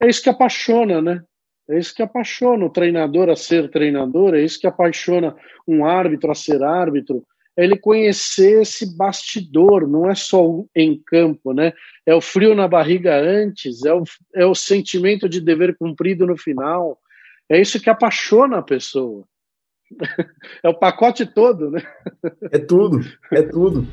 [0.00, 1.22] é isso que apaixona, né?
[1.70, 6.32] É isso que apaixona o treinador a ser treinador, é isso que apaixona um árbitro
[6.32, 7.24] a ser árbitro,
[7.56, 11.72] é ele conhecer esse bastidor, não é só em campo, né?
[12.04, 14.02] É o frio na barriga antes, é o,
[14.34, 16.98] é o sentimento de dever cumprido no final,
[17.48, 19.24] é isso que apaixona a pessoa.
[20.62, 21.82] É o pacote todo, né?
[22.52, 23.00] É tudo,
[23.32, 23.86] é tudo.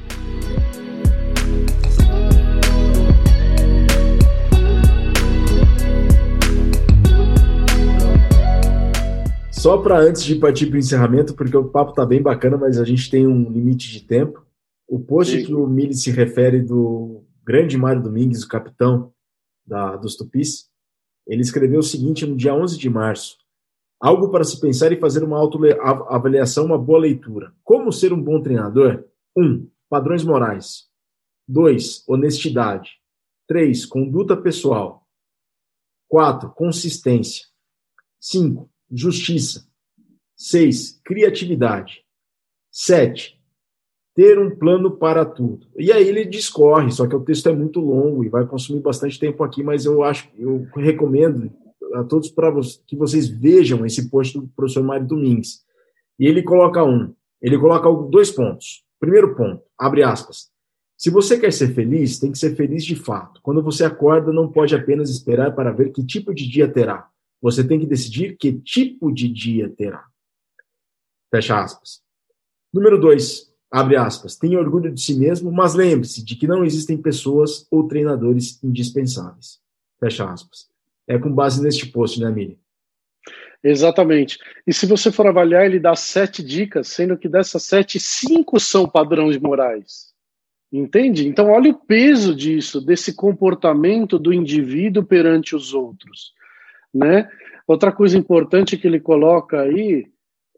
[9.67, 12.79] Só para antes de partir para o encerramento, porque o papo está bem bacana, mas
[12.79, 14.47] a gente tem um limite de tempo.
[14.87, 15.45] O post Sim.
[15.45, 19.11] que o Mili se refere do grande Mário Domingues, o capitão
[19.65, 20.69] da, dos Tupis,
[21.27, 23.39] ele escreveu o seguinte no dia 11 de março:
[23.99, 27.53] Algo para se pensar e fazer uma autoavaliação, uma boa leitura.
[27.61, 29.03] Como ser um bom treinador?
[29.37, 29.43] 1.
[29.43, 30.87] Um, padrões morais.
[31.45, 32.07] 2.
[32.07, 32.91] Honestidade.
[33.49, 33.85] 3.
[33.85, 35.05] Conduta pessoal.
[36.07, 36.51] 4.
[36.51, 37.47] Consistência.
[38.21, 39.65] 5 justiça.
[40.35, 41.01] 6.
[41.03, 42.03] Criatividade.
[42.71, 43.37] 7.
[44.15, 45.67] Ter um plano para tudo.
[45.77, 49.19] E aí ele discorre, só que o texto é muito longo e vai consumir bastante
[49.19, 51.51] tempo aqui, mas eu acho, eu recomendo
[51.93, 52.51] a todos para
[52.85, 55.63] que vocês vejam esse post do professor Mário Domingues.
[56.19, 58.83] E ele coloca um, ele coloca dois pontos.
[58.99, 60.49] Primeiro ponto, abre aspas.
[60.97, 63.39] Se você quer ser feliz, tem que ser feliz de fato.
[63.43, 67.07] Quando você acorda, não pode apenas esperar para ver que tipo de dia terá.
[67.47, 70.03] Você tem que decidir que tipo de dia terá.
[71.33, 72.01] Fecha aspas.
[72.73, 74.35] Número 2, abre aspas.
[74.35, 79.61] Tenha orgulho de si mesmo, mas lembre-se de que não existem pessoas ou treinadores indispensáveis.
[79.97, 80.67] Fecha aspas.
[81.07, 82.57] É com base neste post, né, Miriam?
[83.63, 84.37] Exatamente.
[84.67, 88.89] E se você for avaliar, ele dá sete dicas, sendo que dessas sete, cinco são
[88.89, 90.13] padrões morais.
[90.69, 91.25] Entende?
[91.25, 96.35] Então, olha o peso disso, desse comportamento do indivíduo perante os outros.
[96.97, 97.29] Né?
[97.67, 100.07] Outra coisa importante que ele coloca aí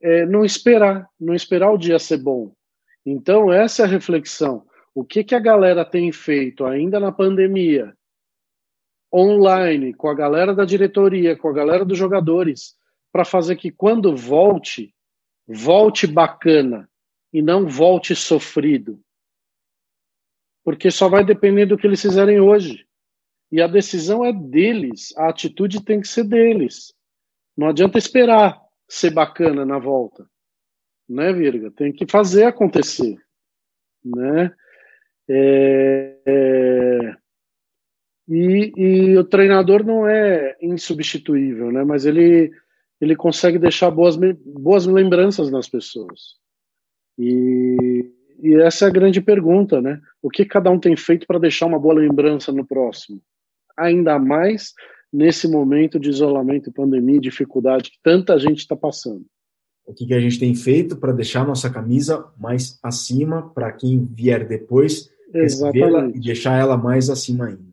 [0.01, 2.53] é não esperar, não esperar o dia ser bom.
[3.05, 4.65] Então, essa é a reflexão.
[4.95, 7.93] O que, que a galera tem feito ainda na pandemia,
[9.13, 12.75] online, com a galera da diretoria, com a galera dos jogadores,
[13.11, 14.93] para fazer que quando volte,
[15.47, 16.89] volte bacana
[17.33, 18.99] e não volte sofrido.
[20.63, 22.87] Porque só vai depender do que eles fizerem hoje.
[23.51, 26.93] E a decisão é deles, a atitude tem que ser deles.
[27.57, 30.25] Não adianta esperar ser bacana na volta,
[31.07, 31.71] né, Virga?
[31.71, 33.17] Tem que fazer acontecer,
[34.03, 34.53] né?
[35.27, 37.15] É, é,
[38.27, 41.83] e, e, o treinador não é insubstituível, né?
[41.83, 42.51] Mas ele
[43.01, 46.35] ele consegue deixar boas, boas lembranças nas pessoas.
[47.17, 50.01] E, e essa é a grande pergunta, né?
[50.21, 53.21] O que cada um tem feito para deixar uma boa lembrança no próximo?
[53.79, 54.73] Ainda mais
[55.11, 59.25] nesse momento de isolamento, pandemia e dificuldade que tanta gente está passando.
[59.85, 64.05] O que, que a gente tem feito para deixar nossa camisa mais acima para quem
[64.05, 67.69] vier depois recebê-la e deixar ela mais acima ainda.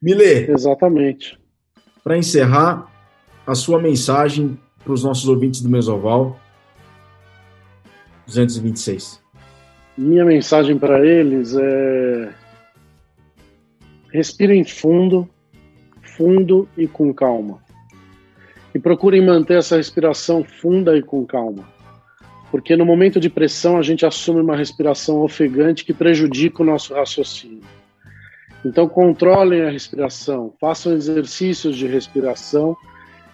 [0.00, 0.50] Milê.
[0.50, 1.38] Exatamente.
[2.02, 2.90] Para encerrar,
[3.46, 6.38] a sua mensagem para os nossos ouvintes do Mesoval
[8.26, 9.22] 226.
[9.98, 12.34] Minha mensagem para eles é:
[14.12, 15.28] respirem fundo,
[16.02, 17.62] fundo e com calma.
[18.74, 21.68] E procurem manter essa respiração funda e com calma.
[22.50, 26.94] Porque no momento de pressão a gente assume uma respiração ofegante que prejudica o nosso
[26.94, 27.62] raciocínio.
[28.64, 32.76] Então controlem a respiração, façam exercícios de respiração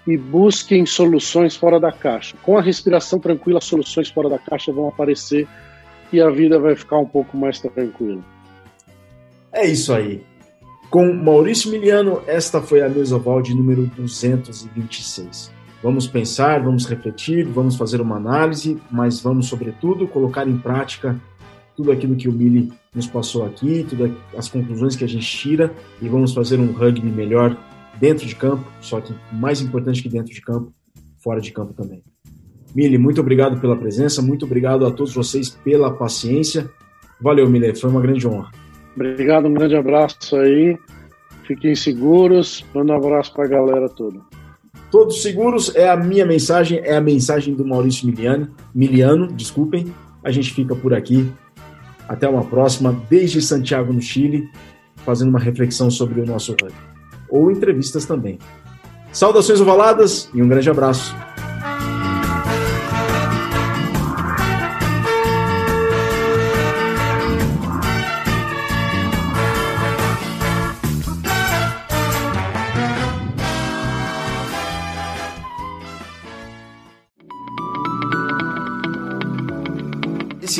[0.06, 2.36] e busquem soluções fora da caixa.
[2.42, 5.48] Com a respiração tranquila, soluções fora da caixa vão aparecer
[6.12, 8.22] e a vida vai ficar um pouco mais tranquila.
[9.52, 10.22] É isso aí.
[10.90, 15.52] Com Maurício Miliano, esta foi a Mesoval de número 226.
[15.82, 21.20] Vamos pensar, vamos refletir, vamos fazer uma análise, mas vamos, sobretudo, colocar em prática
[21.76, 25.74] tudo aquilo que o Mili nos passou aqui, todas as conclusões que a gente tira
[26.00, 27.56] e vamos fazer um rugby melhor
[28.00, 30.72] dentro de campo, só que mais importante que dentro de campo,
[31.18, 32.02] fora de campo também.
[32.74, 36.70] Mili, muito obrigado pela presença, muito obrigado a todos vocês pela paciência.
[37.20, 38.65] Valeu, Mili, foi uma grande honra.
[38.96, 40.76] Obrigado, um grande abraço aí.
[41.46, 42.64] Fiquem seguros.
[42.74, 44.18] Manda um abraço para a galera toda.
[44.90, 49.92] Todos seguros é a minha mensagem, é a mensagem do Maurício Miliano, Miliano, desculpem.
[50.24, 51.30] A gente fica por aqui.
[52.08, 54.48] Até uma próxima, desde Santiago, no Chile,
[55.04, 56.96] fazendo uma reflexão sobre o nosso rugby
[57.28, 58.38] ou entrevistas também.
[59.12, 61.14] Saudações ovaladas e um grande abraço.